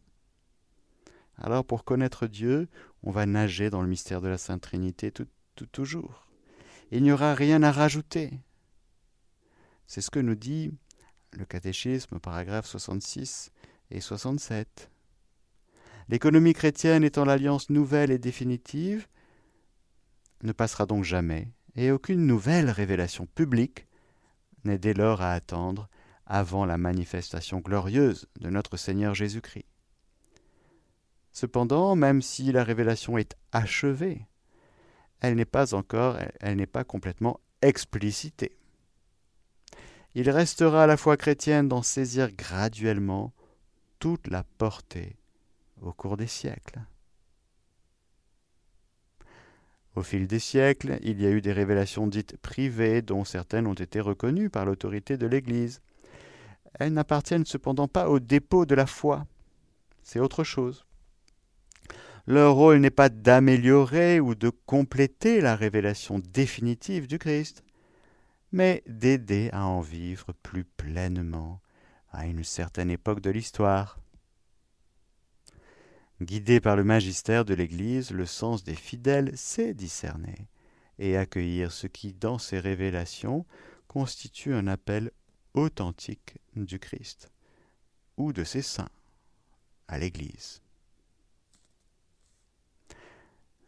Alors 1.39 1.65
pour 1.65 1.85
connaître 1.85 2.27
Dieu, 2.27 2.69
on 3.03 3.11
va 3.11 3.25
nager 3.25 3.71
dans 3.71 3.81
le 3.81 3.89
mystère 3.89 4.21
de 4.21 4.29
la 4.29 4.39
Sainte 4.39 4.61
Trinité 4.61 5.11
tout, 5.11 5.27
toujours. 5.73 6.24
Il 6.91 7.03
n'y 7.03 7.13
aura 7.13 7.35
rien 7.35 7.63
à 7.63 7.73
rajouter. 7.73 8.31
C'est 9.87 10.01
ce 10.01 10.11
que 10.11 10.21
nous 10.21 10.35
dit 10.35 10.73
le 11.33 11.45
catéchisme, 11.45 12.19
paragraphe 12.21 12.67
66 12.67 13.51
et 13.91 14.01
67. 14.01 14.91
L'économie 16.09 16.53
chrétienne 16.53 17.05
étant 17.05 17.25
l'alliance 17.25 17.71
nouvelle 17.71 18.11
et 18.11 18.19
définitive, 18.19 19.07
ne 20.43 20.53
passera 20.53 20.87
donc 20.87 21.05
jamais, 21.05 21.49
et 21.75 21.91
aucune 21.91 22.27
nouvelle 22.27 22.71
révélation 22.71 23.27
publique 23.27 23.87
n'est 24.65 24.79
dès 24.79 24.95
lors 24.95 25.23
à 25.23 25.33
attendre 25.33 25.89
avant 26.27 26.65
la 26.65 26.79
manifestation 26.79 27.61
glorieuse 27.61 28.27
de 28.41 28.51
notre 28.51 28.77
Seigneur 28.77 29.15
Jésus-Christ. 29.15 29.67
Cependant, 31.33 31.97
même 31.97 32.23
si 32.23 32.53
la 32.53 32.63
révélation 32.63 33.19
est 33.19 33.37
achevée, 33.53 34.27
elle 35.25 35.37
n'est 35.37 35.47
pas 35.47 35.73
encore, 35.73 36.19
elle 36.41 36.57
n'est 36.57 36.67
pas 36.67 36.85
complètement 36.85 37.41
explicitée. 37.63 38.59
Il 40.15 40.29
restera 40.31 40.85
à 40.85 40.87
la 40.87 40.99
foi 40.99 41.17
chrétienne 41.17 41.67
d'en 41.67 41.83
saisir 41.83 42.31
graduellement 42.33 43.33
toute 43.99 44.27
la 44.29 44.45
portée 44.59 45.17
au 45.81 45.93
cours 45.93 46.19
des 46.19 46.27
siècles. 46.27 46.81
Au 49.97 50.03
fil 50.03 50.27
des 50.27 50.39
siècles, 50.41 50.99
il 51.03 51.23
y 51.23 51.27
a 51.27 51.31
eu 51.31 51.41
des 51.41 51.53
révélations 51.53 52.07
dites 52.07 52.37
privées 52.37 53.01
dont 53.01 53.25
certaines 53.25 53.67
ont 53.67 53.75
été 53.75 54.01
reconnues 54.01 54.51
par 54.51 54.67
l'autorité 54.67 55.17
de 55.17 55.27
l'Église. 55.27 55.81
Elles 56.75 56.93
n'appartiennent 56.93 57.47
cependant 57.47 57.89
pas 57.89 58.11
au 58.11 58.19
dépôt 58.19 58.67
de 58.67 58.75
la 58.75 58.87
foi. 58.87 59.27
C'est 60.03 60.21
autre 60.21 60.45
chose. 60.45 60.85
Leur 62.27 62.55
rôle 62.55 62.79
n'est 62.79 62.91
pas 62.91 63.11
d'améliorer 63.11 64.19
ou 64.19 64.35
de 64.35 64.49
compléter 64.49 65.43
la 65.43 65.57
révélation 65.57 66.19
définitive 66.19 67.07
du 67.07 67.19
Christ, 67.19 67.63
mais 68.51 68.83
d'aider 68.87 69.51
à 69.53 69.67
en 69.67 69.83
vivre 69.83 70.33
plus 70.43 70.65
pleinement 70.65 71.61
à 72.13 72.27
une 72.27 72.45
certaine 72.45 72.91
époque 72.91 73.21
de 73.21 73.31
l'histoire. 73.31 73.99
Guidé 76.23 76.61
par 76.61 76.77
le 76.77 76.85
magistère 76.85 77.45
de 77.45 77.53
l'Église, 77.53 78.11
le 78.11 78.25
sens 78.25 78.65
des 78.65 78.75
fidèles 78.75 79.37
sait 79.37 79.75
discerner 79.75 80.49
et 80.99 81.19
accueillir 81.19 81.73
ce 81.73 81.87
qui, 81.87 82.15
dans 82.15 82.39
ces 82.39 82.59
révélations, 82.59 83.45
constitue 83.87 84.55
un 84.55 84.67
appel 84.67 85.11
authentique 85.53 86.39
du 86.57 86.79
Christ 86.79 87.31
ou 88.17 88.33
de 88.33 88.45
ses 88.45 88.63
saints 88.63 88.89
à 89.89 89.99
l'Église. 89.99 90.64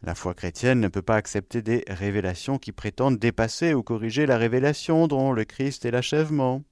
La 0.06 0.14
foi 0.14 0.34
chrétienne 0.34 0.78
ne 0.78 0.86
peut 0.86 1.02
pas 1.02 1.16
accepter 1.16 1.62
des 1.62 1.82
révélations 1.88 2.58
qui 2.58 2.70
prétendent 2.70 3.18
dépasser 3.18 3.74
ou 3.74 3.82
corriger 3.82 4.24
la 4.24 4.38
révélation 4.38 5.08
dont 5.08 5.32
le 5.32 5.44
Christ 5.44 5.84
est 5.84 5.90
l'achèvement. 5.90 6.62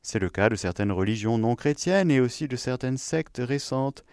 C'est 0.00 0.18
le 0.18 0.30
cas 0.30 0.48
de 0.48 0.56
certaines 0.56 0.92
religions 0.92 1.36
non 1.36 1.56
chrétiennes 1.56 2.10
et 2.10 2.18
aussi 2.18 2.48
de 2.48 2.56
certaines 2.56 2.96
sectes 2.96 3.42
récentes 3.44 4.06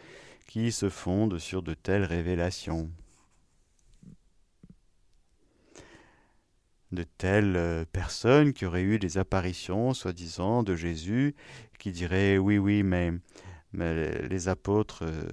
qui 0.47 0.73
se 0.73 0.89
fondent 0.89 1.37
sur 1.37 1.63
de 1.63 1.73
telles 1.73 2.03
révélations. 2.03 2.91
De 6.91 7.03
telles 7.03 7.55
euh, 7.55 7.85
personnes 7.85 8.51
qui 8.51 8.65
auraient 8.65 8.81
eu 8.81 8.99
des 8.99 9.17
apparitions, 9.17 9.93
soi-disant, 9.93 10.61
de 10.61 10.75
Jésus, 10.75 11.35
qui 11.79 11.91
diraient 11.91 12.37
oui, 12.37 12.57
oui, 12.57 12.83
mais, 12.83 13.13
les 13.73 14.49
apôtres, 14.49 15.03
euh, 15.03 15.23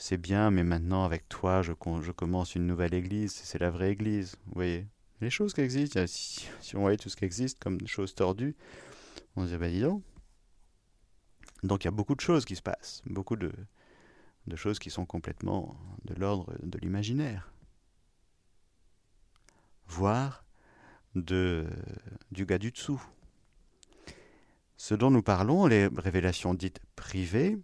c'est 0.00 0.16
bien, 0.16 0.50
mais 0.50 0.64
maintenant 0.64 1.04
avec 1.04 1.28
toi, 1.28 1.60
je, 1.60 1.72
commence 1.72 2.54
une 2.54 2.66
nouvelle 2.66 2.94
église, 2.94 3.32
c'est 3.32 3.58
la 3.58 3.70
vraie 3.70 3.90
église. 3.90 4.36
Vous 4.46 4.54
voyez 4.54 4.86
Les 5.20 5.28
choses 5.28 5.52
qui 5.52 5.60
existent, 5.60 6.02
si, 6.06 6.48
on 6.74 6.80
voyait 6.80 6.96
tout 6.96 7.10
ce 7.10 7.16
qui 7.16 7.26
existe 7.26 7.58
comme 7.58 7.78
des 7.78 7.86
choses 7.86 8.14
tordues, 8.14 8.56
on 9.36 9.42
se 9.42 9.48
dirait, 9.48 9.58
bah 9.58 9.68
dis 9.68 9.82
donc. 9.82 10.02
Donc 11.62 11.84
il 11.84 11.86
y 11.86 11.88
a 11.88 11.92
beaucoup 11.92 12.14
de 12.14 12.20
choses 12.22 12.46
qui 12.46 12.56
se 12.56 12.62
passent, 12.62 13.02
beaucoup 13.04 13.36
de, 13.36 13.52
choses 14.54 14.78
qui 14.78 14.88
sont 14.88 15.04
complètement 15.04 15.76
de 16.06 16.14
l'ordre 16.14 16.54
de 16.62 16.78
l'imaginaire, 16.78 17.52
voire 19.86 20.46
du 21.14 21.66
gars 22.46 22.58
du 22.58 22.72
dessous. 22.72 23.02
Ce 24.78 24.94
dont 24.94 25.10
nous 25.10 25.22
parlons, 25.22 25.66
les 25.66 25.88
révélations 25.88 26.54
dites 26.54 26.80
privées, 26.96 27.58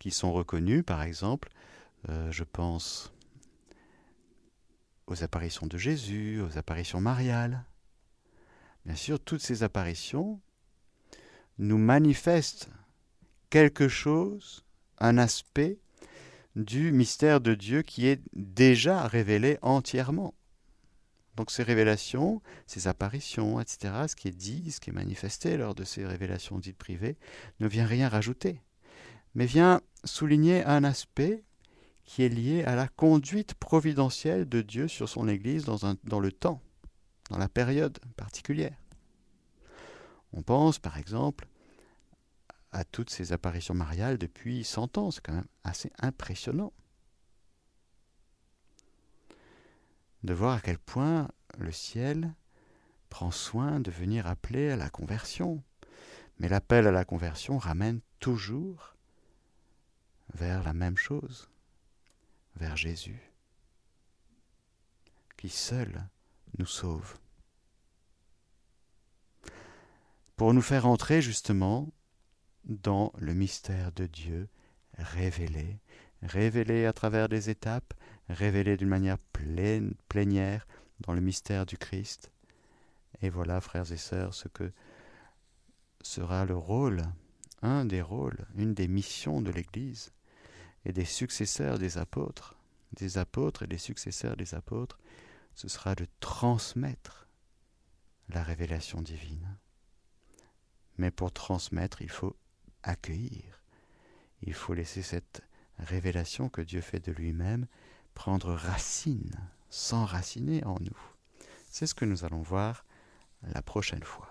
qui 0.00 0.10
sont 0.10 0.32
reconnues, 0.32 0.82
par 0.82 1.02
exemple, 1.02 1.50
euh, 2.08 2.30
je 2.30 2.44
pense 2.44 3.12
aux 5.06 5.22
apparitions 5.22 5.66
de 5.66 5.76
Jésus, 5.76 6.40
aux 6.40 6.56
apparitions 6.56 7.00
mariales. 7.00 7.64
Bien 8.86 8.96
sûr, 8.96 9.20
toutes 9.20 9.42
ces 9.42 9.62
apparitions 9.62 10.40
nous 11.58 11.78
manifestent 11.78 12.70
quelque 13.50 13.88
chose, 13.88 14.64
un 14.98 15.18
aspect 15.18 15.78
du 16.56 16.92
mystère 16.92 17.40
de 17.40 17.54
Dieu 17.54 17.82
qui 17.82 18.06
est 18.06 18.20
déjà 18.32 19.06
révélé 19.06 19.58
entièrement. 19.62 20.34
Donc 21.36 21.50
ces 21.50 21.62
révélations, 21.62 22.42
ces 22.66 22.88
apparitions, 22.88 23.60
etc., 23.60 23.94
ce 24.08 24.16
qui 24.16 24.28
est 24.28 24.36
dit, 24.36 24.72
ce 24.72 24.80
qui 24.80 24.90
est 24.90 24.94
manifesté 24.94 25.56
lors 25.56 25.74
de 25.74 25.84
ces 25.84 26.04
révélations 26.04 26.58
dites 26.58 26.76
privées, 26.76 27.16
ne 27.60 27.68
vient 27.68 27.86
rien 27.86 28.08
rajouter, 28.08 28.60
mais 29.34 29.46
vient 29.46 29.80
souligner 30.04 30.64
un 30.64 30.84
aspect 30.84 31.44
qui 32.10 32.24
est 32.24 32.28
lié 32.28 32.64
à 32.64 32.74
la 32.74 32.88
conduite 32.88 33.54
providentielle 33.54 34.48
de 34.48 34.62
Dieu 34.62 34.88
sur 34.88 35.08
son 35.08 35.28
Église 35.28 35.64
dans 35.64 36.18
le 36.18 36.32
temps, 36.32 36.60
dans 37.30 37.38
la 37.38 37.48
période 37.48 38.00
particulière. 38.16 38.76
On 40.32 40.42
pense 40.42 40.80
par 40.80 40.98
exemple 40.98 41.46
à 42.72 42.82
toutes 42.82 43.10
ces 43.10 43.32
apparitions 43.32 43.74
mariales 43.74 44.18
depuis 44.18 44.64
100 44.64 44.98
ans. 44.98 45.12
C'est 45.12 45.24
quand 45.24 45.34
même 45.34 45.46
assez 45.62 45.92
impressionnant 46.00 46.72
de 50.24 50.34
voir 50.34 50.56
à 50.56 50.60
quel 50.60 50.80
point 50.80 51.28
le 51.58 51.70
ciel 51.70 52.34
prend 53.08 53.30
soin 53.30 53.78
de 53.78 53.92
venir 53.92 54.26
appeler 54.26 54.70
à 54.70 54.76
la 54.76 54.90
conversion. 54.90 55.62
Mais 56.40 56.48
l'appel 56.48 56.88
à 56.88 56.90
la 56.90 57.04
conversion 57.04 57.56
ramène 57.56 58.00
toujours 58.18 58.96
vers 60.34 60.64
la 60.64 60.72
même 60.72 60.96
chose, 60.96 61.48
vers 62.60 62.76
Jésus, 62.76 63.20
qui 65.38 65.48
seul 65.48 66.06
nous 66.58 66.66
sauve. 66.66 67.16
Pour 70.36 70.52
nous 70.52 70.62
faire 70.62 70.86
entrer 70.86 71.22
justement 71.22 71.90
dans 72.64 73.12
le 73.18 73.32
mystère 73.32 73.92
de 73.92 74.06
Dieu 74.06 74.48
révélé, 74.98 75.80
révélé 76.22 76.84
à 76.84 76.92
travers 76.92 77.30
des 77.30 77.48
étapes, 77.48 77.94
révélé 78.28 78.76
d'une 78.76 78.88
manière 78.88 79.18
plénière 80.08 80.66
dans 81.00 81.14
le 81.14 81.22
mystère 81.22 81.64
du 81.64 81.78
Christ. 81.78 82.30
Et 83.22 83.30
voilà, 83.30 83.62
frères 83.62 83.90
et 83.90 83.96
sœurs, 83.96 84.34
ce 84.34 84.48
que 84.48 84.70
sera 86.02 86.44
le 86.44 86.56
rôle, 86.56 87.02
un 87.62 87.86
des 87.86 88.02
rôles, 88.02 88.46
une 88.54 88.74
des 88.74 88.88
missions 88.88 89.40
de 89.40 89.50
l'Église 89.50 90.12
et 90.84 90.92
des 90.92 91.04
successeurs 91.04 91.78
des 91.78 91.98
apôtres, 91.98 92.56
des 92.92 93.18
apôtres 93.18 93.62
et 93.62 93.66
des 93.66 93.78
successeurs 93.78 94.36
des 94.36 94.54
apôtres, 94.54 94.98
ce 95.54 95.68
sera 95.68 95.94
de 95.94 96.06
transmettre 96.20 97.28
la 98.28 98.42
révélation 98.42 99.02
divine. 99.02 99.56
Mais 100.96 101.10
pour 101.10 101.32
transmettre, 101.32 102.02
il 102.02 102.10
faut 102.10 102.36
accueillir. 102.82 103.62
Il 104.42 104.54
faut 104.54 104.74
laisser 104.74 105.02
cette 105.02 105.42
révélation 105.78 106.48
que 106.48 106.62
Dieu 106.62 106.80
fait 106.80 107.00
de 107.00 107.12
lui-même 107.12 107.66
prendre 108.14 108.52
racine, 108.52 109.34
s'enraciner 109.68 110.64
en 110.64 110.76
nous. 110.80 110.98
C'est 111.70 111.86
ce 111.86 111.94
que 111.94 112.04
nous 112.04 112.24
allons 112.24 112.42
voir 112.42 112.84
la 113.42 113.62
prochaine 113.62 114.02
fois. 114.02 114.30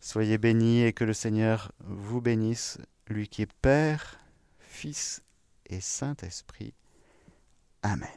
Soyez 0.00 0.38
bénis 0.38 0.82
et 0.82 0.92
que 0.92 1.04
le 1.04 1.12
Seigneur 1.12 1.72
vous 1.80 2.20
bénisse, 2.20 2.78
lui 3.08 3.28
qui 3.28 3.42
est 3.42 3.52
Père, 3.60 4.18
Fils 4.58 5.22
et 5.70 5.80
Saint-Esprit. 5.80 6.74
Amen. 7.82 8.08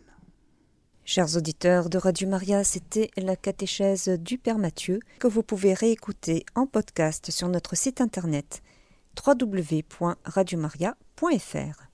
Chers 1.05 1.37
auditeurs 1.37 1.89
de 1.89 1.97
Radio 1.97 2.27
Maria, 2.27 2.63
c'était 2.63 3.11
la 3.17 3.35
catéchèse 3.35 4.07
du 4.07 4.37
Père 4.37 4.57
Mathieu 4.57 4.99
que 5.19 5.27
vous 5.27 5.43
pouvez 5.43 5.73
réécouter 5.73 6.45
en 6.55 6.65
podcast 6.65 7.29
sur 7.29 7.49
notre 7.49 7.75
site 7.75 7.99
internet 8.01 8.63
www.radiomaria.fr. 9.25 11.92